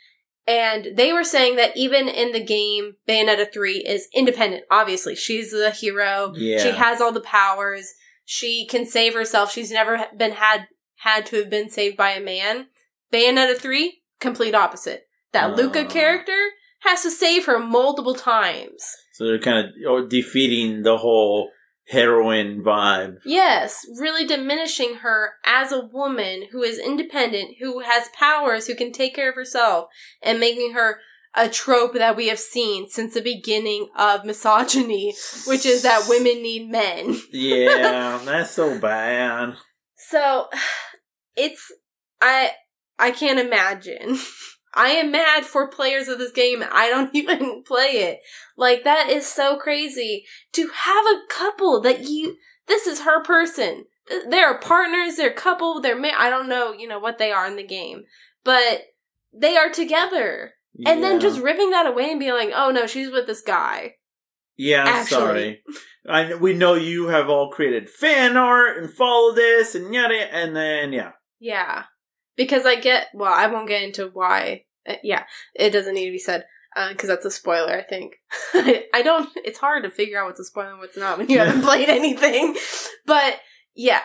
[0.47, 4.65] And they were saying that even in the game, Bayonetta 3 is independent.
[4.71, 6.33] Obviously, she's the hero.
[6.37, 6.59] Yeah.
[6.59, 7.93] She has all the powers.
[8.25, 9.53] She can save herself.
[9.53, 10.67] She's never been had
[10.99, 12.67] had to have been saved by a man.
[13.13, 15.07] Bayonetta 3, complete opposite.
[15.33, 15.89] That Luca Oh.
[15.89, 16.51] character
[16.85, 18.85] has to save her multiple times.
[19.14, 21.51] So they're kind of oh, defeating the whole
[21.89, 23.18] heroine vibe.
[23.24, 28.93] Yes, really diminishing her as a woman who is independent, who has powers, who can
[28.93, 29.89] take care of herself,
[30.22, 30.99] and making her
[31.35, 35.14] a trope that we have seen since the beginning of misogyny,
[35.47, 37.20] which is that women need men.
[37.32, 39.55] Yeah, that's so bad.
[39.97, 40.49] So
[41.37, 41.72] it's
[42.20, 42.53] I
[42.99, 44.18] I can't imagine.
[44.75, 46.64] I am mad for players of this game.
[46.72, 48.20] I don't even play it.
[48.57, 53.85] Like that is so crazy to have a couple that you this is her person.
[54.29, 57.57] They're partners, they're couple, they're ma- I don't know, you know what they are in
[57.57, 58.05] the game.
[58.45, 58.83] But
[59.33, 60.53] they are together.
[60.85, 63.95] And then just ripping that away and being like, "Oh no, she's with this guy."
[64.57, 65.20] Yeah, I'm Actually.
[65.20, 65.62] sorry.
[66.09, 70.55] I we know you have all created fan art and follow this and yada, and
[70.57, 71.85] then yeah, Yeah.
[72.37, 74.64] Because I get, well, I won't get into why.
[74.89, 75.24] Uh, yeah,
[75.55, 76.45] it doesn't need to be said.
[76.89, 78.16] Because that's a spoiler, I think.
[78.55, 81.39] I don't, it's hard to figure out what's a spoiler and what's not when you
[81.39, 82.57] haven't played anything.
[83.07, 83.41] But,
[83.74, 84.03] yeah.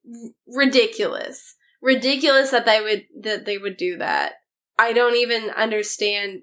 [0.46, 1.56] Ridiculous.
[1.82, 4.32] Ridiculous that they would, that they would do that.
[4.78, 6.42] I don't even understand.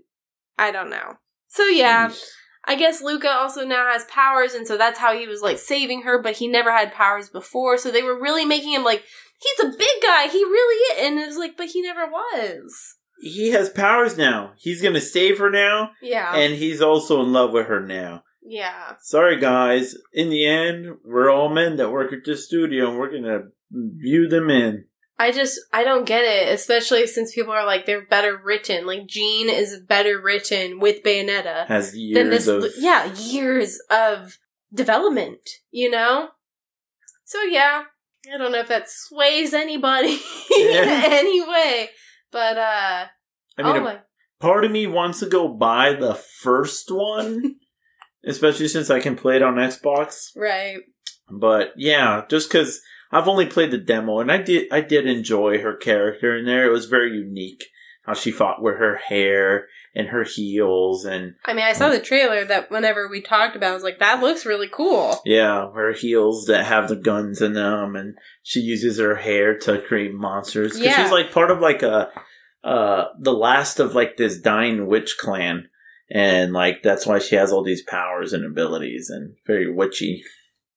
[0.59, 1.15] I don't know.
[1.47, 2.09] So, yeah.
[2.09, 2.23] Jeez.
[2.65, 6.03] I guess Luca also now has powers, and so that's how he was like saving
[6.03, 9.03] her, but he never had powers before, so they were really making him like,
[9.41, 11.07] he's a big guy, he really is.
[11.07, 12.95] And it was like, but he never was.
[13.19, 14.53] he has powers now.
[14.57, 16.35] He's gonna save her now, Yeah.
[16.35, 18.23] and he's also in love with her now.
[18.43, 18.93] yeah.
[19.01, 19.95] Sorry, guys.
[20.13, 24.27] In the end, we're all men that work at this studio, and we're gonna view
[24.27, 24.85] them in.
[25.19, 28.87] I just, I don't get it, especially since people are like, they're better written.
[28.87, 34.39] Like, Jean is better written with Bayonetta Has than years this, of yeah, years of
[34.73, 36.29] development, you know?
[37.23, 37.83] So, yeah.
[38.31, 40.19] I don't know if that sways anybody
[40.57, 41.89] in any way,
[42.31, 43.05] but, uh,
[43.57, 43.99] I mean, oh my
[44.41, 47.55] part of me wants to go buy the first one,
[48.25, 50.31] especially since I can play it on Xbox.
[50.35, 50.79] Right.
[51.29, 55.59] But yeah, just because I've only played the demo, and I did I did enjoy
[55.59, 56.65] her character in there.
[56.65, 57.63] It was very unique
[58.03, 61.99] how she fought with her hair and her heels, and I mean, I saw the
[61.99, 65.21] trailer that whenever we talked about, I was like, that looks really cool.
[65.25, 69.81] yeah, her heels that have the guns in them, and she uses her hair to
[69.81, 70.73] create monsters.
[70.73, 71.03] 'Cause Yeah.
[71.03, 72.09] she's like part of like a
[72.63, 75.67] uh the last of like this dying witch clan.
[76.13, 80.23] And like that's why she has all these powers and abilities and very witchy.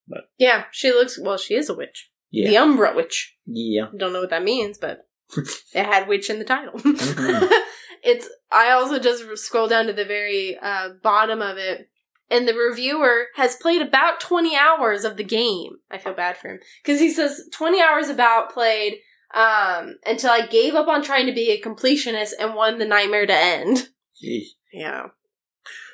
[0.09, 2.11] But Yeah, she looks, well, she is a witch.
[2.31, 2.49] Yeah.
[2.51, 3.37] The Umbra Witch.
[3.47, 3.87] Yeah.
[3.97, 5.07] Don't know what that means, but
[5.37, 6.81] it had witch in the title.
[8.07, 11.89] It's, I also just scroll down to the very uh, bottom of it.
[12.31, 15.77] And the reviewer has played about 20 hours of the game.
[15.91, 16.59] I feel bad for him.
[16.83, 18.97] Because he says 20 hours about played
[19.35, 23.25] um, until I gave up on trying to be a completionist and won the nightmare
[23.27, 23.89] to end.
[24.21, 24.51] Gee.
[24.71, 25.05] Yeah.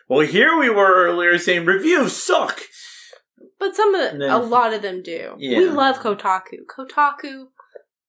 [0.08, 2.60] Well, here we were earlier saying reviews suck.
[3.60, 5.36] But some of And the, then- a lot of them do.
[5.38, 5.58] Yeah.
[5.58, 6.64] We love Kotaku.
[6.68, 7.46] Kotaku,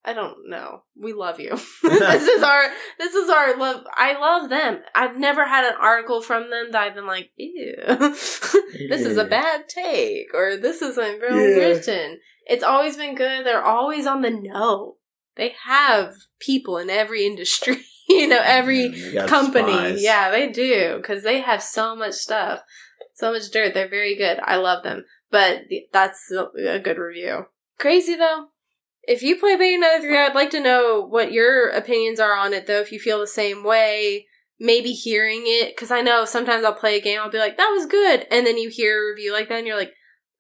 [0.04, 0.84] I don't know.
[0.96, 1.50] We love you.
[1.84, 2.64] this is our
[2.98, 3.84] this is our love.
[3.96, 4.80] I love them.
[4.96, 9.26] I've never had an article from them that I've been like, ew, this is a
[9.26, 11.56] bad take, or this isn't well Yeah.
[11.60, 12.20] written.
[12.48, 13.46] It's always been good.
[13.46, 14.98] They're always on the know.
[15.36, 17.78] They have people in every industry,
[18.10, 19.72] you know, every Yeah, company.
[19.72, 20.02] spies.
[20.04, 22.62] Yeah, they do because they have so much stuff,
[23.14, 23.74] so much dirt.
[23.76, 24.40] They're very good.
[24.44, 25.62] I love them, but
[25.94, 27.46] that's a a good review.
[27.78, 28.48] Crazy though.
[29.04, 32.68] If you play Bayonetta 3, I'd like to know what your opinions are on it,
[32.68, 34.28] though, if you feel the same way.
[34.60, 37.72] Maybe hearing it, because I know sometimes I'll play a game, I'll be like, that
[37.74, 38.28] was good.
[38.30, 39.94] And then you hear a review like that, and you're like,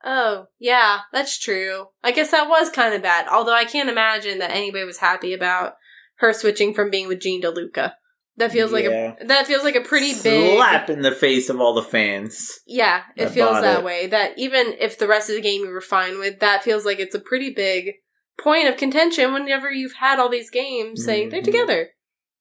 [0.06, 1.88] oh, yeah, that's true.
[2.04, 3.28] I guess that was kind of bad.
[3.28, 5.74] Although I can't imagine that anybody was happy about
[6.18, 7.96] her switching from being with Jean to Luca.
[8.38, 11.60] That feels like a that feels like a pretty big slap in the face of
[11.60, 12.60] all the fans.
[12.66, 13.86] Yeah, it feels that it.
[13.86, 14.08] way.
[14.08, 17.00] That even if the rest of the game you were fine with, that feels like
[17.00, 17.96] it's a pretty big
[18.42, 21.46] point of contention whenever you've had all these games saying they're Mhm.
[21.46, 21.90] together.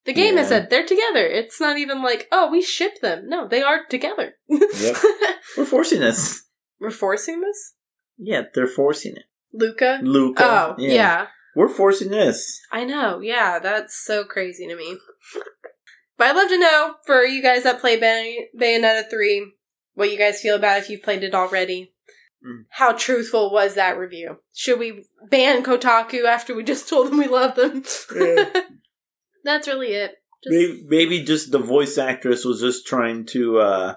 [0.06, 1.26] The game has said they're together.
[1.26, 3.28] It's not even like, oh, we ship them.
[3.28, 4.34] No, they are together.
[4.48, 4.96] Yep.
[5.58, 6.44] We're forcing this.
[6.80, 7.74] We're forcing this?
[8.16, 9.24] Yeah, they're forcing it.
[9.52, 10.00] Luca?
[10.02, 10.44] Luca.
[10.44, 11.26] Oh, yeah.
[11.54, 12.60] We're forcing this.
[12.72, 13.20] I know.
[13.20, 14.96] Yeah, that's so crazy to me.
[16.16, 19.52] But I'd love to know for you guys that play Bay- Bayonetta 3
[19.94, 21.92] what you guys feel about if you've played it already.
[22.46, 22.64] Mm.
[22.70, 24.38] How truthful was that review?
[24.54, 27.84] Should we ban Kotaku after we just told them we love them?
[28.14, 28.44] Yeah.
[29.44, 30.12] That's really it.
[30.42, 33.94] Just, Maybe, maybe just the voice actress was just trying to uh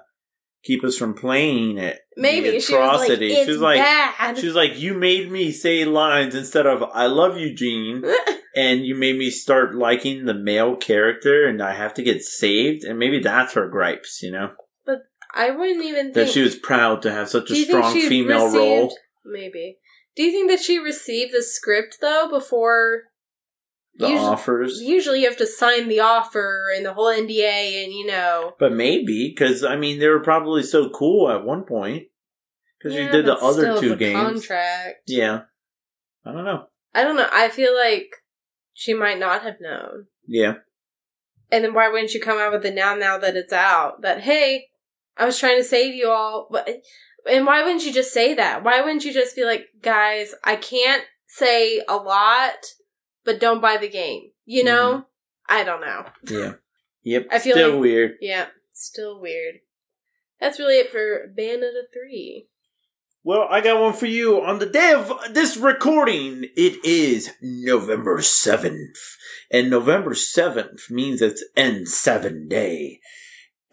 [0.63, 1.99] keep us from playing it.
[2.17, 4.37] maybe she was like, it's she was like, bad.
[4.37, 8.03] she was like, you made me say lines instead of "I love you, Jean,"
[8.55, 12.83] and you made me start liking the male character, and I have to get saved.
[12.83, 14.51] And maybe that's her gripes, you know,
[15.33, 17.77] I wouldn't even think that she was proud to have such a Do you think
[17.79, 18.97] strong she female received- role.
[19.25, 19.77] Maybe.
[20.15, 23.03] Do you think that she received the script though before?
[23.95, 24.81] The usually, offers.
[24.81, 28.53] Usually, you have to sign the offer and the whole NDA, and you know.
[28.59, 32.07] But maybe because I mean they were probably so cool at one point
[32.79, 34.15] because Yeah, you did the but other still, two a games.
[34.47, 35.03] Contract.
[35.07, 35.41] Yeah,
[36.25, 36.65] I don't know.
[36.93, 37.29] I don't know.
[37.31, 38.07] I feel like
[38.73, 40.07] she might not have known.
[40.27, 40.55] Yeah,
[41.51, 42.95] And then why wouldn't you come out with it now?
[42.95, 44.67] Now that it's out, that hey,
[45.17, 46.47] I was trying to save you all.
[46.49, 46.83] But
[47.29, 48.63] and why wouldn't you just say that?
[48.63, 52.65] Why wouldn't you just be like, guys, I can't say a lot,
[53.23, 54.31] but don't buy the game.
[54.45, 54.67] You mm-hmm.
[54.67, 55.05] know?
[55.49, 56.05] I don't know.
[56.23, 56.53] yeah,
[57.03, 57.27] yep.
[57.31, 58.11] I feel still like- weird.
[58.21, 59.55] Yeah, still weird.
[60.39, 62.47] That's really it for Bayonetta three.
[63.25, 66.43] Well, I got one for you on the day of this recording.
[66.57, 68.97] It is November seventh,
[69.49, 72.49] and November seventh means it's N seven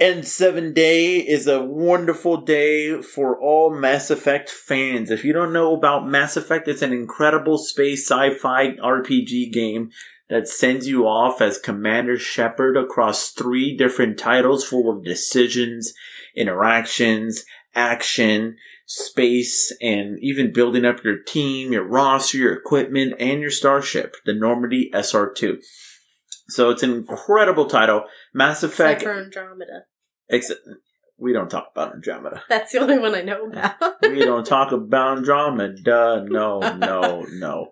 [0.01, 0.15] day.
[0.15, 5.11] N7 Day is a wonderful day for all Mass Effect fans.
[5.11, 9.91] If you don't know about Mass Effect, it's an incredible space sci-fi RPG game
[10.29, 15.93] that sends you off as Commander Shepard across three different titles full of decisions,
[16.37, 17.45] interactions,
[17.75, 24.17] action, space, and even building up your team, your roster, your equipment, and your starship,
[24.25, 25.59] the Normandy SR2.
[26.49, 28.05] So it's an incredible title.
[28.35, 29.85] Mass Except Effect for Andromeda.
[30.31, 30.61] Except
[31.19, 32.43] we don't talk about Andromeda.
[32.49, 33.77] That's the only one I know about.
[34.03, 36.25] We don't talk about Andromeda.
[36.29, 37.69] No, no, no.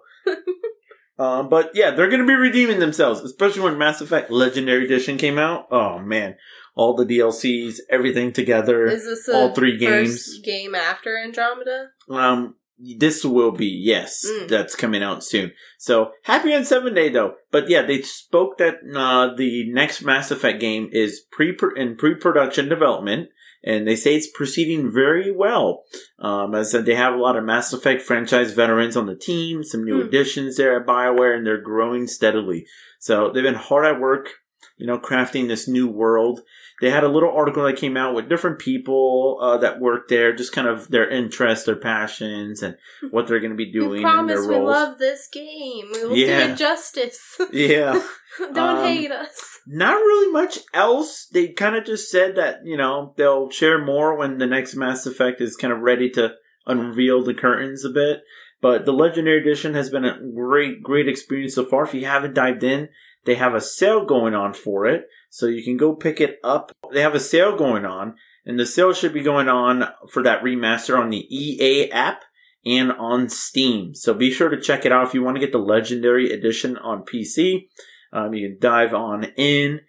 [1.18, 5.16] Um, but yeah, they're going to be redeeming themselves, especially when Mass Effect Legendary Edition
[5.16, 5.66] came out.
[5.70, 6.36] Oh man,
[6.76, 8.86] all the DLCs, everything together.
[8.86, 11.88] Is this all three first game after Andromeda?
[12.08, 14.48] Um, this will be yes, Mm.
[14.48, 15.52] that's coming out soon.
[15.78, 17.34] So happy on seven day though.
[17.50, 22.14] But yeah, they spoke that uh, the next Mass Effect game is pre in pre
[22.14, 23.30] production development,
[23.64, 25.82] and they say it's proceeding very well.
[26.20, 29.16] Um, as I said, they have a lot of Mass Effect franchise veterans on the
[29.16, 30.06] team, some new Hmm.
[30.08, 32.66] additions there at Bioware, and they're growing steadily.
[33.00, 34.28] So they've been hard at work,
[34.76, 36.40] you know, crafting this new world.
[36.80, 40.32] They had a little article that came out with different people uh, that work there,
[40.34, 42.76] just kind of their interests, their passions, and
[43.10, 45.86] what they're going to be doing we in their promise we love this game.
[45.92, 46.46] We will Yeah.
[46.46, 47.40] do it justice.
[47.52, 48.00] yeah.
[48.38, 49.58] Don't Um, hate us.
[49.66, 51.26] Not really much else.
[51.32, 55.04] They kind of just said that, you know, they'll share more when the next Mass
[55.06, 56.34] Effect is kind of ready to
[56.66, 58.20] unveil the curtains a bit.
[58.60, 61.84] But the Legendary Edition has been a great, great experience so far.
[61.84, 62.88] If you haven't dived in,
[63.24, 65.04] they have a sale going on for it.
[65.30, 66.72] So you can go pick it up.
[66.92, 68.14] They have a sale going on,
[68.44, 72.22] and the sale should be going on for that remaster on the EA app
[72.64, 73.94] and on Steam.
[73.94, 76.76] So be sure to check it out if you want to get the Legendary Edition
[76.76, 77.68] on PC.
[78.12, 79.80] Um, you can dive on in.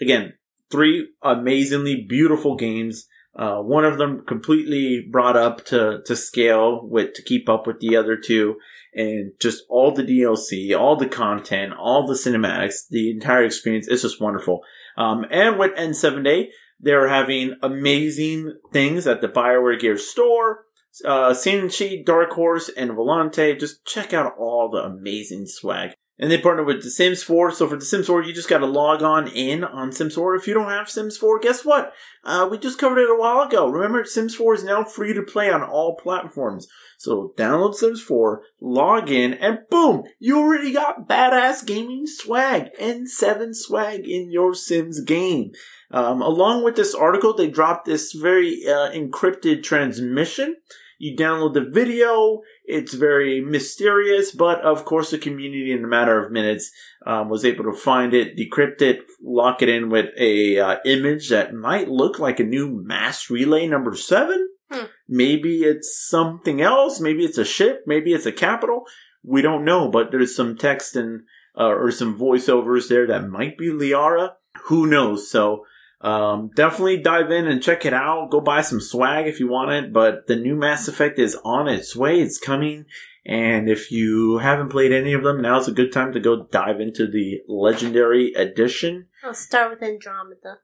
[0.00, 0.34] Again,
[0.70, 3.06] three amazingly beautiful games.
[3.34, 7.80] Uh, one of them completely brought up to, to scale with to keep up with
[7.80, 8.56] the other two,
[8.94, 14.02] and just all the DLC, all the content, all the cinematics, the entire experience is
[14.02, 14.62] just wonderful.
[14.96, 20.64] Um, and with N7 Day, they're having amazing things at the Bioware Gear store.
[21.04, 23.58] Uh, Sanshee, Dark Horse, and Volante.
[23.58, 25.90] Just check out all the amazing swag.
[26.18, 27.50] And they partner with The Sims 4.
[27.50, 30.34] So for The Sims 4, you just got to log on in on Sims 4.
[30.34, 31.92] If you don't have Sims 4, guess what?
[32.24, 33.68] Uh, we just covered it a while ago.
[33.68, 36.66] Remember, Sims 4 is now free to play on all platforms.
[36.98, 43.54] So download Sims 4, log in, and boom, you already got badass gaming swag N7
[43.54, 45.52] swag in your Sims game.
[45.90, 50.56] Um, along with this article, they dropped this very uh, encrypted transmission.
[50.98, 52.40] You download the video.
[52.64, 56.70] It's very mysterious, but of course, the community in a matter of minutes
[57.04, 61.28] um, was able to find it, decrypt it, lock it in with a uh, image
[61.28, 64.48] that might look like a new mass relay number seven.
[64.70, 64.86] Hmm.
[65.08, 66.98] Maybe it's something else.
[66.98, 67.84] Maybe it's a ship.
[67.86, 68.84] Maybe it's a capital.
[69.22, 71.22] We don't know, but there's some text and
[71.58, 74.32] uh, or some voiceovers there that might be Liara.
[74.64, 75.30] Who knows?
[75.30, 75.64] So
[76.00, 78.30] um, definitely dive in and check it out.
[78.30, 79.92] Go buy some swag if you want it.
[79.92, 82.20] But the new Mass Effect is on its way.
[82.20, 82.84] It's coming.
[83.24, 86.80] And if you haven't played any of them, now's a good time to go dive
[86.80, 89.08] into the Legendary Edition.
[89.24, 90.58] I'll start with Andromeda.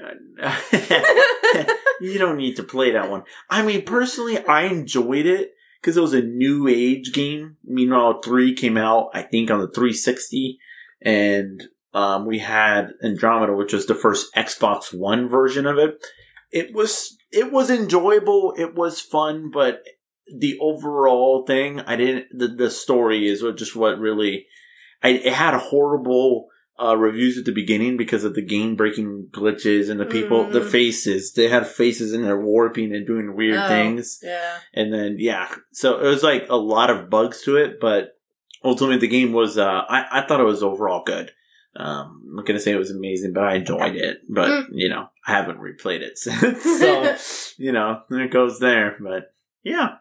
[2.00, 3.22] you don't need to play that one.
[3.50, 7.56] I mean, personally, I enjoyed it because it was a new age game.
[7.64, 10.58] Meanwhile, 3 came out, I think, on the 360.
[11.02, 16.04] And um, we had Andromeda, which was the first Xbox One version of it.
[16.50, 18.52] It was it was enjoyable.
[18.58, 19.82] It was fun, but
[20.38, 22.26] the overall thing, I didn't.
[22.32, 24.46] The, the story is just what really.
[25.02, 26.48] I, it had horrible
[26.82, 30.60] uh, reviews at the beginning because of the game breaking glitches and the people, the
[30.60, 30.70] Mm.
[30.70, 31.32] faces.
[31.34, 34.18] They had faces and they're warping and doing weird Oh, things.
[34.22, 34.58] Yeah.
[34.72, 38.16] And then yeah, so it was like a lot of bugs to it, but
[38.64, 39.58] ultimately the game was.
[39.58, 41.30] Uh, I I thought it was overall good.
[41.76, 44.18] Um, I'm not gonna say it was amazing, but I enjoyed it.
[44.28, 44.66] But Mm.
[44.72, 47.16] you know, I haven't replayed it since, so
[47.56, 48.96] you know, it goes there.
[49.00, 49.96] But yeah,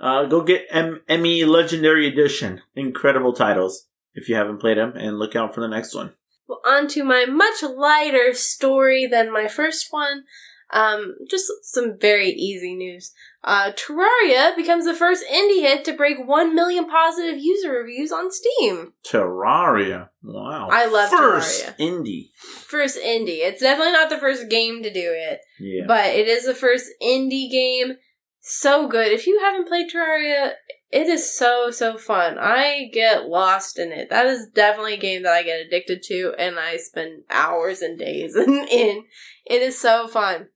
[0.00, 2.62] uh, go get M- Emmy Legendary Edition.
[2.74, 6.12] Incredible titles if you haven't played them, and look out for the next one.
[6.46, 10.24] Well, on to my much lighter story than my first one.
[10.70, 13.12] Um, just some very easy news.
[13.42, 18.30] Uh, Terraria becomes the first indie hit to break 1 million positive user reviews on
[18.30, 18.92] Steam.
[19.06, 20.08] Terraria.
[20.22, 20.68] Wow.
[20.70, 21.78] I love First Terraria.
[21.78, 22.30] indie.
[22.66, 23.38] First indie.
[23.40, 25.84] It's definitely not the first game to do it, Yeah.
[25.86, 27.96] but it is the first indie game.
[28.40, 29.12] So good.
[29.12, 30.52] If you haven't played Terraria,
[30.90, 32.36] it is so, so fun.
[32.38, 34.10] I get lost in it.
[34.10, 37.98] That is definitely a game that I get addicted to, and I spend hours and
[37.98, 38.66] days in.
[38.70, 39.04] in.
[39.46, 40.48] It is so fun.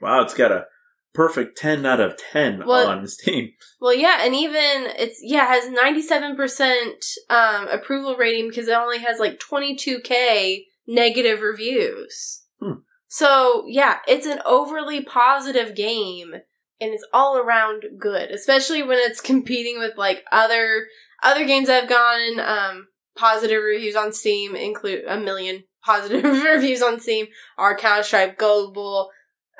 [0.00, 0.66] Wow, it's got a
[1.14, 3.52] perfect 10 out of 10 Well- on Steam.
[3.80, 8.66] Well, yeah, and even it's yeah it has ninety seven percent um approval rating because
[8.66, 12.42] it only has like twenty two k negative reviews.
[12.60, 12.80] Hmm.
[13.06, 19.20] So yeah, it's an overly positive game, and it's all around good, especially when it's
[19.32, 20.86] competing with like other
[21.22, 26.98] other games have gotten um positive reviews on Steam, include a million positive reviews on
[26.98, 27.26] Steam,
[27.56, 29.10] are Counter Strike Global.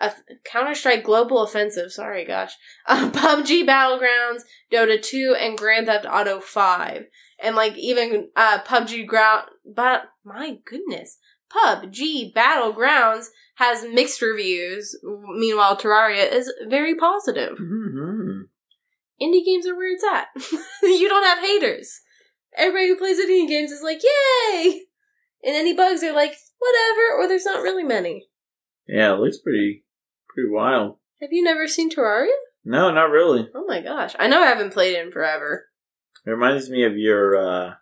[0.01, 0.11] Uh,
[0.45, 2.53] Counter Strike Global Offensive, sorry, gosh
[2.87, 4.43] uh, PUBG Battlegrounds,
[4.73, 7.05] Dota 2, and Grand Theft Auto 5.
[7.41, 11.19] And like even uh, PUBG Ground, but my goodness,
[11.53, 13.27] PUBG Battlegrounds
[13.57, 14.97] has mixed reviews.
[15.03, 17.59] Meanwhile, Terraria is very positive.
[17.59, 18.43] hmm
[19.21, 20.29] Indie games are where it's at.
[20.83, 22.03] you don't have haters.
[22.57, 24.83] Everybody who plays indie games is like, yay!
[25.43, 28.29] And any bugs are like, whatever, or there's not really many.
[28.87, 29.85] Yeah, it looks pretty,
[30.39, 30.97] pretty wild.
[31.21, 32.29] Have you never seen Terraria?
[32.65, 33.49] No, not really.
[33.55, 34.15] Oh my gosh.
[34.19, 35.67] I know I haven't played it in forever.
[36.27, 37.75] It reminds me of your uh,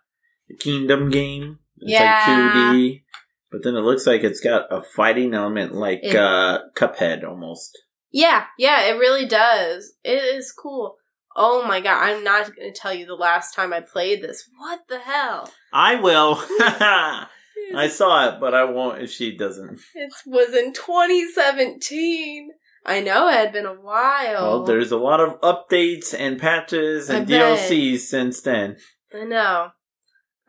[0.59, 1.59] Kingdom game.
[1.79, 2.23] It's Yeah.
[2.25, 3.03] like 2D,
[3.51, 7.77] but then it looks like it's got a fighting element like It- uh, Cuphead almost.
[8.09, 9.93] Yeah, yeah, it really does.
[10.03, 10.95] It is cool.
[11.35, 14.49] Oh my god, I'm not going to tell you the last time I played this.
[14.57, 15.51] What the hell?
[15.71, 16.41] I will.
[17.75, 19.79] I saw it, but I won't if she doesn't.
[19.95, 22.49] It was in 2017.
[22.85, 24.43] I know it had been a while.
[24.43, 27.27] Well, there's a lot of updates and patches and.
[27.27, 28.77] DLCs since then.
[29.13, 29.71] I know.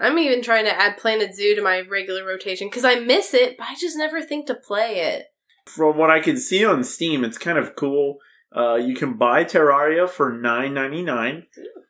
[0.00, 3.56] I'm even trying to add Planet Zoo to my regular rotation because I miss it,
[3.58, 5.26] but I just never think to play it.
[5.66, 8.18] From what I can see on Steam, it's kind of cool.
[8.56, 11.44] Uh, you can buy Terraria for nine ninety nine,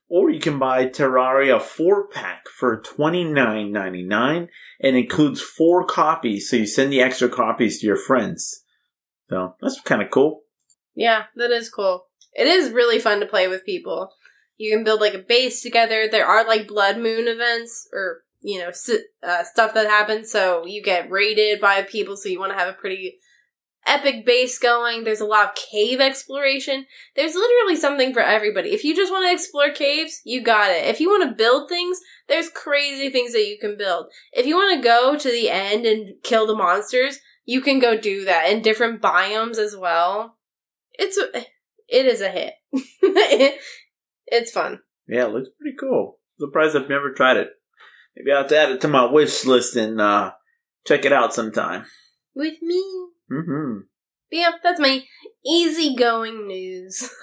[0.08, 4.48] or you can buy Terraria four pack for twenty nine ninety nine,
[4.80, 6.48] and includes four copies.
[6.48, 8.64] So you send the extra copies to your friends.
[9.28, 10.42] So that's kind of cool.
[10.94, 12.06] Yeah, that is cool.
[12.32, 14.10] It is really fun to play with people.
[14.56, 16.08] You can build like a base together.
[16.10, 18.70] There are like blood moon events or you know
[19.22, 20.30] uh, stuff that happens.
[20.30, 22.16] So you get raided by people.
[22.16, 23.18] So you want to have a pretty
[23.86, 25.04] epic base going.
[25.04, 26.86] There's a lot of cave exploration.
[27.16, 28.70] There's literally something for everybody.
[28.70, 30.86] If you just want to explore caves, you got it.
[30.86, 34.06] If you want to build things, there's crazy things that you can build.
[34.32, 37.98] If you want to go to the end and kill the monsters, you can go
[37.98, 40.36] do that in different biomes as well.
[40.92, 41.38] It's a,
[41.88, 42.54] it is a hit.
[42.72, 43.60] It-
[44.26, 44.80] it's fun.
[45.08, 46.18] Yeah, it looks pretty cool.
[46.38, 47.48] Surprised I've never tried it.
[48.14, 50.32] Maybe I'll have to add it to my wish list and uh,
[50.86, 51.86] check it out sometime.
[52.34, 52.82] With me.
[53.28, 53.80] Hmm
[54.30, 55.02] But yeah, that's my
[55.44, 57.10] easygoing news.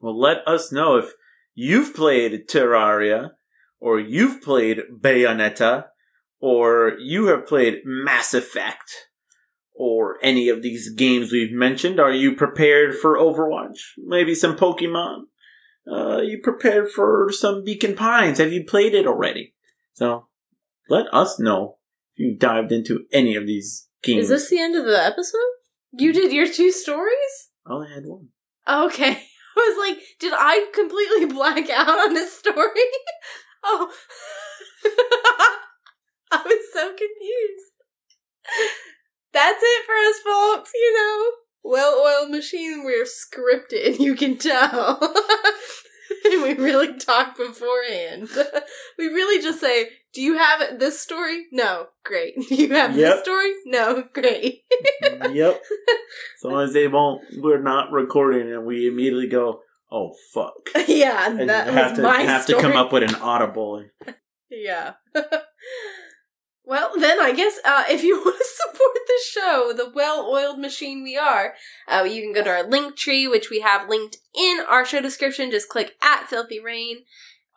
[0.00, 1.12] Well, let us know if
[1.54, 3.30] you've played Terraria,
[3.80, 5.86] or you've played Bayonetta,
[6.40, 9.08] or you have played Mass Effect,
[9.74, 11.98] or any of these games we've mentioned.
[11.98, 13.78] Are you prepared for Overwatch?
[13.98, 15.22] Maybe some Pokemon?
[15.90, 18.38] Uh, you prepared for some Beacon Pines?
[18.38, 19.54] Have you played it already?
[19.94, 20.28] So,
[20.88, 21.78] let us know
[22.12, 25.40] if you've dived into any of these Is this the end of the episode?
[25.92, 27.50] You did your two stories?
[27.66, 28.28] I only had one.
[28.68, 29.12] Okay.
[29.56, 32.68] I was like, did I completely black out on this story?
[33.64, 33.90] oh.
[36.32, 37.72] I was so confused.
[39.32, 41.30] That's it for us, folks, you know.
[41.64, 45.00] Well oiled machine, we're scripted, you can tell.
[46.24, 48.28] and we really talk beforehand.
[48.98, 51.44] we really just say, Do you have this story?
[51.52, 51.88] No.
[52.02, 52.34] Great.
[52.48, 53.12] Do you have Yep.
[53.16, 53.52] this story?
[53.66, 54.02] No.
[54.14, 54.62] Great.
[55.30, 55.62] yep.
[56.38, 59.60] As long as they won't, we're not recording, and we immediately go,
[59.92, 60.54] "Oh fuck!"
[60.88, 62.62] yeah, And that have was to my have story.
[62.62, 63.84] to come up with an audible.
[64.50, 64.94] Yeah.
[66.64, 71.02] well, then I guess uh, if you want to support the show, the well-oiled machine
[71.02, 71.52] we are,
[71.88, 75.02] uh, you can go to our link tree, which we have linked in our show
[75.02, 75.50] description.
[75.50, 76.98] Just click at Filthy Rain,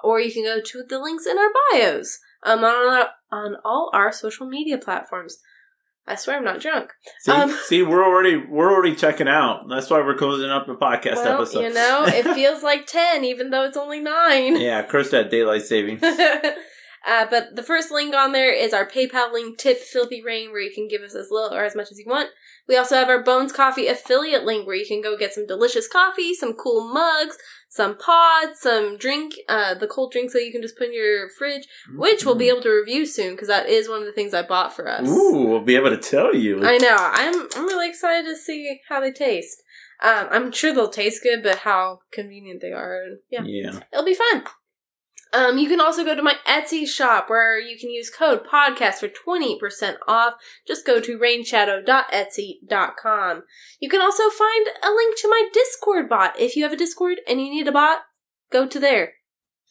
[0.03, 2.65] or you can go to the links in our bios um, on
[2.99, 5.39] our, on all our social media platforms.
[6.07, 6.89] I swear I'm not drunk.
[7.19, 9.67] See, Um, see, we're already we're already checking out.
[9.69, 11.61] That's why we're closing up the podcast well, episode.
[11.61, 14.59] you know, it feels like ten, even though it's only nine.
[14.59, 16.01] yeah, curse that daylight savings.
[17.09, 20.61] uh, but the first link on there is our PayPal link, tip Filthy Rain, where
[20.61, 22.29] you can give us as little or as much as you want.
[22.67, 25.87] We also have our Bones Coffee affiliate link, where you can go get some delicious
[25.87, 27.35] coffee, some cool mugs,
[27.67, 31.29] some pods, some drink, uh, the cold drinks that you can just put in your
[31.31, 34.35] fridge, which we'll be able to review soon because that is one of the things
[34.35, 35.07] I bought for us.
[35.09, 36.63] Ooh, we'll be able to tell you.
[36.63, 36.95] I know.
[36.95, 39.63] I'm I'm really excited to see how they taste.
[40.01, 43.79] Um, I'm sure they'll taste good, but how convenient they are, and yeah, yeah.
[43.91, 44.43] it'll be fun.
[45.31, 48.95] Um, you can also go to my Etsy shop where you can use code podcast
[48.95, 50.33] for 20% off.
[50.67, 53.43] Just go to rainshadow.etsy.com.
[53.79, 56.39] You can also find a link to my Discord bot.
[56.39, 57.99] If you have a Discord and you need a bot,
[58.51, 59.13] go to there.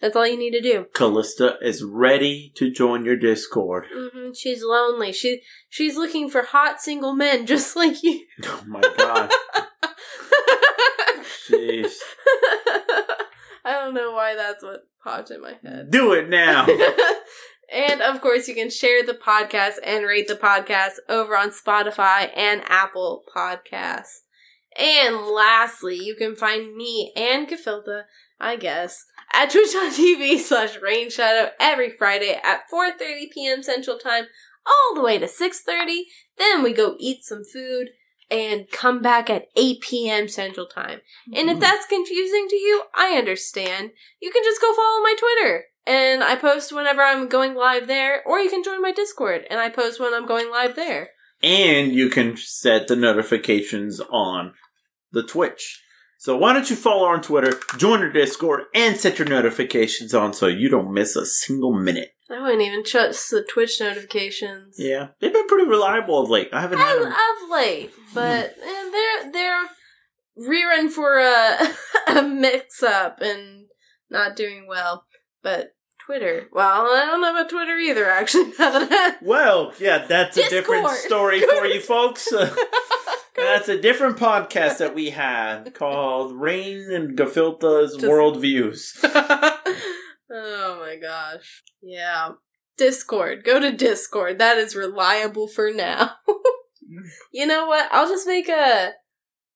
[0.00, 0.86] That's all you need to do.
[0.94, 3.86] Callista is ready to join your Discord.
[3.92, 5.10] hmm She's lonely.
[5.12, 8.24] She she's looking for hot single men just like you.
[8.44, 9.32] Oh my god.
[11.48, 11.94] Jeez.
[13.68, 15.90] I don't know why that's what popped in my head.
[15.90, 16.66] Do it now.
[17.72, 22.30] and of course, you can share the podcast and rate the podcast over on Spotify
[22.34, 24.20] and Apple Podcasts.
[24.78, 28.04] And lastly, you can find me and Gefilta,
[28.40, 29.04] I guess,
[29.34, 33.62] at twitch.tv slash Rain Shadow every Friday at 4.30 p.m.
[33.62, 34.28] Central Time,
[34.64, 36.04] all the way to 6.30.
[36.38, 37.88] Then we go eat some food
[38.30, 40.28] and come back at 8 p.m.
[40.28, 41.00] Central Time.
[41.34, 41.60] And if mm-hmm.
[41.60, 43.90] that's confusing to you, I understand.
[44.20, 45.64] You can just go follow my Twitter.
[45.86, 49.58] And I post whenever I'm going live there, or you can join my Discord and
[49.58, 51.10] I post when I'm going live there.
[51.42, 54.54] and you can set the notifications on
[55.12, 55.82] the Twitch.
[56.18, 60.32] So why don't you follow on Twitter, join our Discord, and set your notifications on
[60.32, 62.10] so you don't miss a single minute.
[62.30, 64.76] I wouldn't even trust the Twitch notifications.
[64.78, 66.48] Yeah, they've been pretty reliable of late.
[66.52, 67.06] I haven't had them.
[67.12, 69.64] of late, but eh, they're they're
[70.36, 71.56] rearing for a
[72.06, 73.66] a mix up and
[74.10, 75.04] not doing well.
[75.42, 75.74] But
[76.04, 78.08] Twitter, well, I don't know about Twitter either.
[78.08, 81.06] Actually, now that I- Well, yeah, that's a different Discord.
[81.06, 82.28] story for you folks.
[83.36, 88.98] That's a different podcast that we have called Rain and Gefilta's Just- Worldviews.
[90.30, 91.62] Oh my gosh.
[91.82, 92.30] Yeah.
[92.76, 93.44] Discord.
[93.44, 94.38] Go to Discord.
[94.38, 96.12] That is reliable for now.
[97.32, 97.88] you know what?
[97.90, 98.92] I'll just make a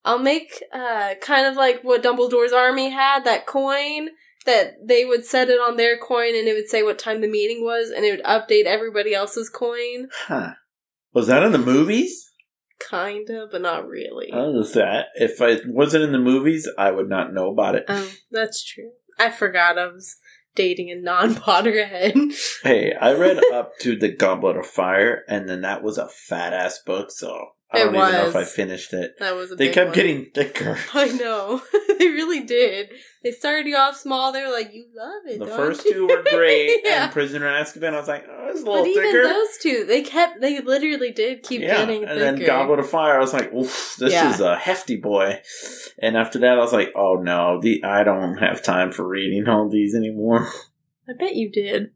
[0.05, 4.09] I'll make uh kind of like what Dumbledore's army had, that coin
[4.45, 7.27] that they would set it on their coin and it would say what time the
[7.27, 10.09] meeting was and it would update everybody else's coin.
[10.27, 10.53] Huh.
[11.13, 12.31] Was that in the movies?
[12.89, 14.31] Kinda, but not really.
[14.33, 15.05] I don't know if that.
[15.15, 17.85] If I wasn't in the movies, I would not know about it.
[17.87, 18.91] Oh, that's true.
[19.17, 20.17] I forgot I was
[20.55, 22.33] dating a non Potterhead.
[22.63, 26.53] Hey, I read up to the Goblet of Fire, and then that was a fat
[26.53, 29.15] ass book, so I It don't even know if I finished it.
[29.19, 29.95] that was a They kept one.
[29.95, 30.77] getting thicker.
[30.93, 31.59] I know.
[31.99, 32.89] they really did.
[33.23, 34.31] They started you off small.
[34.31, 37.05] They were like, "You love it." The first you?" two were great, yeah.
[37.05, 39.23] and Prisoner of Azkaban, I was like, oh, it's a little But even thicker.
[39.23, 40.39] those two, they kept.
[40.41, 42.19] They literally did keep yeah, getting and thicker.
[42.37, 44.31] then Goblet of Fire, I was like, oof, this Yeah.
[44.33, 45.41] is a hefty boy.
[45.99, 49.47] And after that, I was like, oh no, the I don't have time for reading
[49.47, 50.47] all these anymore.
[51.09, 51.91] I bet you did.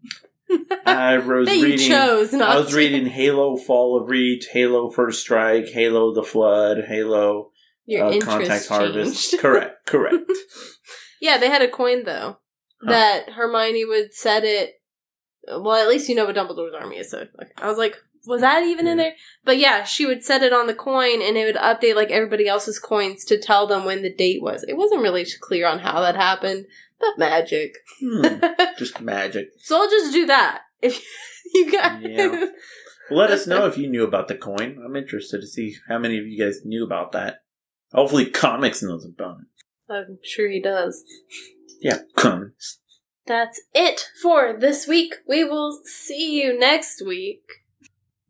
[0.85, 1.87] I was you reading.
[1.89, 2.49] chose not.
[2.49, 2.77] I was to.
[2.77, 7.51] reading Halo Fall of Reach, Halo First Strike, Halo The Flood, Halo
[7.85, 9.37] Your uh, Contact Harvest.
[9.39, 10.23] correct, correct.
[11.19, 12.37] Yeah, they had a coin though
[12.79, 12.91] Huh.
[12.91, 14.73] that Hermione would set it.
[15.47, 17.09] Well, at least you know what Dumbledore's army is.
[17.09, 17.97] So like, I was like,
[18.28, 19.13] was that even in there?
[19.43, 22.47] But yeah, she would set it on the coin, and it would update like everybody
[22.47, 24.63] else's coins to tell them when the date was.
[24.67, 26.65] It wasn't really clear on how that happened,
[26.99, 27.75] but magic.
[28.01, 28.43] Hmm,
[28.78, 29.49] just magic.
[29.59, 30.61] so I'll just do that.
[30.82, 31.03] If
[31.53, 32.45] you guys, Yeah.
[33.09, 34.78] Let us know if you knew about the coin.
[34.84, 37.38] I'm interested to see how many of you guys knew about that.
[37.93, 39.47] Hopefully, comics knows about it.
[39.89, 41.05] I'm sure he does.
[41.80, 42.80] Yeah, comics.
[43.25, 45.15] That's it for this week.
[45.28, 47.43] We will see you next week.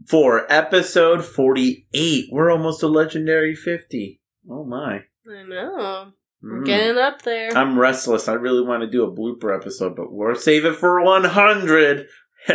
[0.08, 4.22] For episode 48, we're almost a legendary 50.
[4.49, 5.01] Oh my.
[5.30, 6.14] I know.
[6.41, 6.66] We're Mm.
[6.66, 7.49] getting up there.
[7.58, 8.30] I'm restless.
[8.30, 12.08] I really want to do a blooper episode, but we'll save it for 100.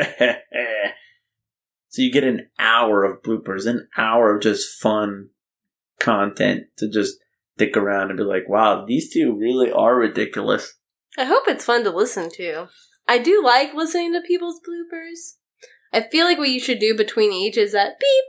[1.89, 5.29] so you get an hour of bloopers, an hour of just fun
[6.01, 7.17] content to just
[7.57, 10.79] stick around and be like, wow, these two really are ridiculous.
[11.19, 12.69] I hope it's fun to listen to.
[13.07, 15.35] I do like listening to people's bloopers.
[15.93, 18.25] I feel like what you should do between each is that beep.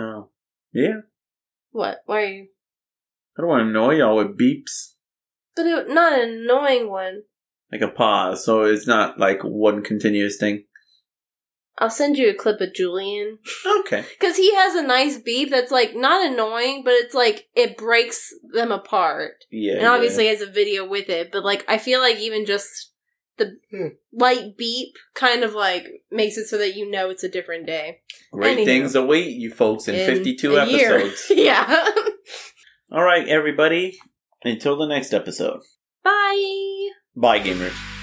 [0.00, 0.28] Oh,
[0.72, 1.00] yeah.
[1.72, 2.02] What?
[2.06, 2.46] Why are you?
[3.36, 4.94] I don't want to annoy y'all with beeps.
[5.56, 7.22] But it, not an annoying one.
[7.72, 10.64] Like a pause, so it's not like one continuous thing.
[11.78, 13.38] I'll send you a clip of Julian.
[13.80, 14.04] Okay.
[14.18, 18.32] Because he has a nice beep that's like not annoying, but it's like it breaks
[18.52, 19.44] them apart.
[19.50, 19.78] Yeah.
[19.78, 22.92] and obviously has a video with it, but like I feel like even just
[23.36, 23.88] the Hmm.
[24.12, 28.00] light beep kind of like makes it so that you know it's a different day.
[28.32, 28.64] great Anywho.
[28.64, 30.96] things await you folks in, In 52 a year.
[30.98, 31.26] episodes.
[31.30, 31.88] yeah.
[32.92, 33.98] All right, everybody.
[34.44, 35.60] Until the next episode.
[36.02, 36.88] Bye.
[37.16, 37.93] Bye, gamers.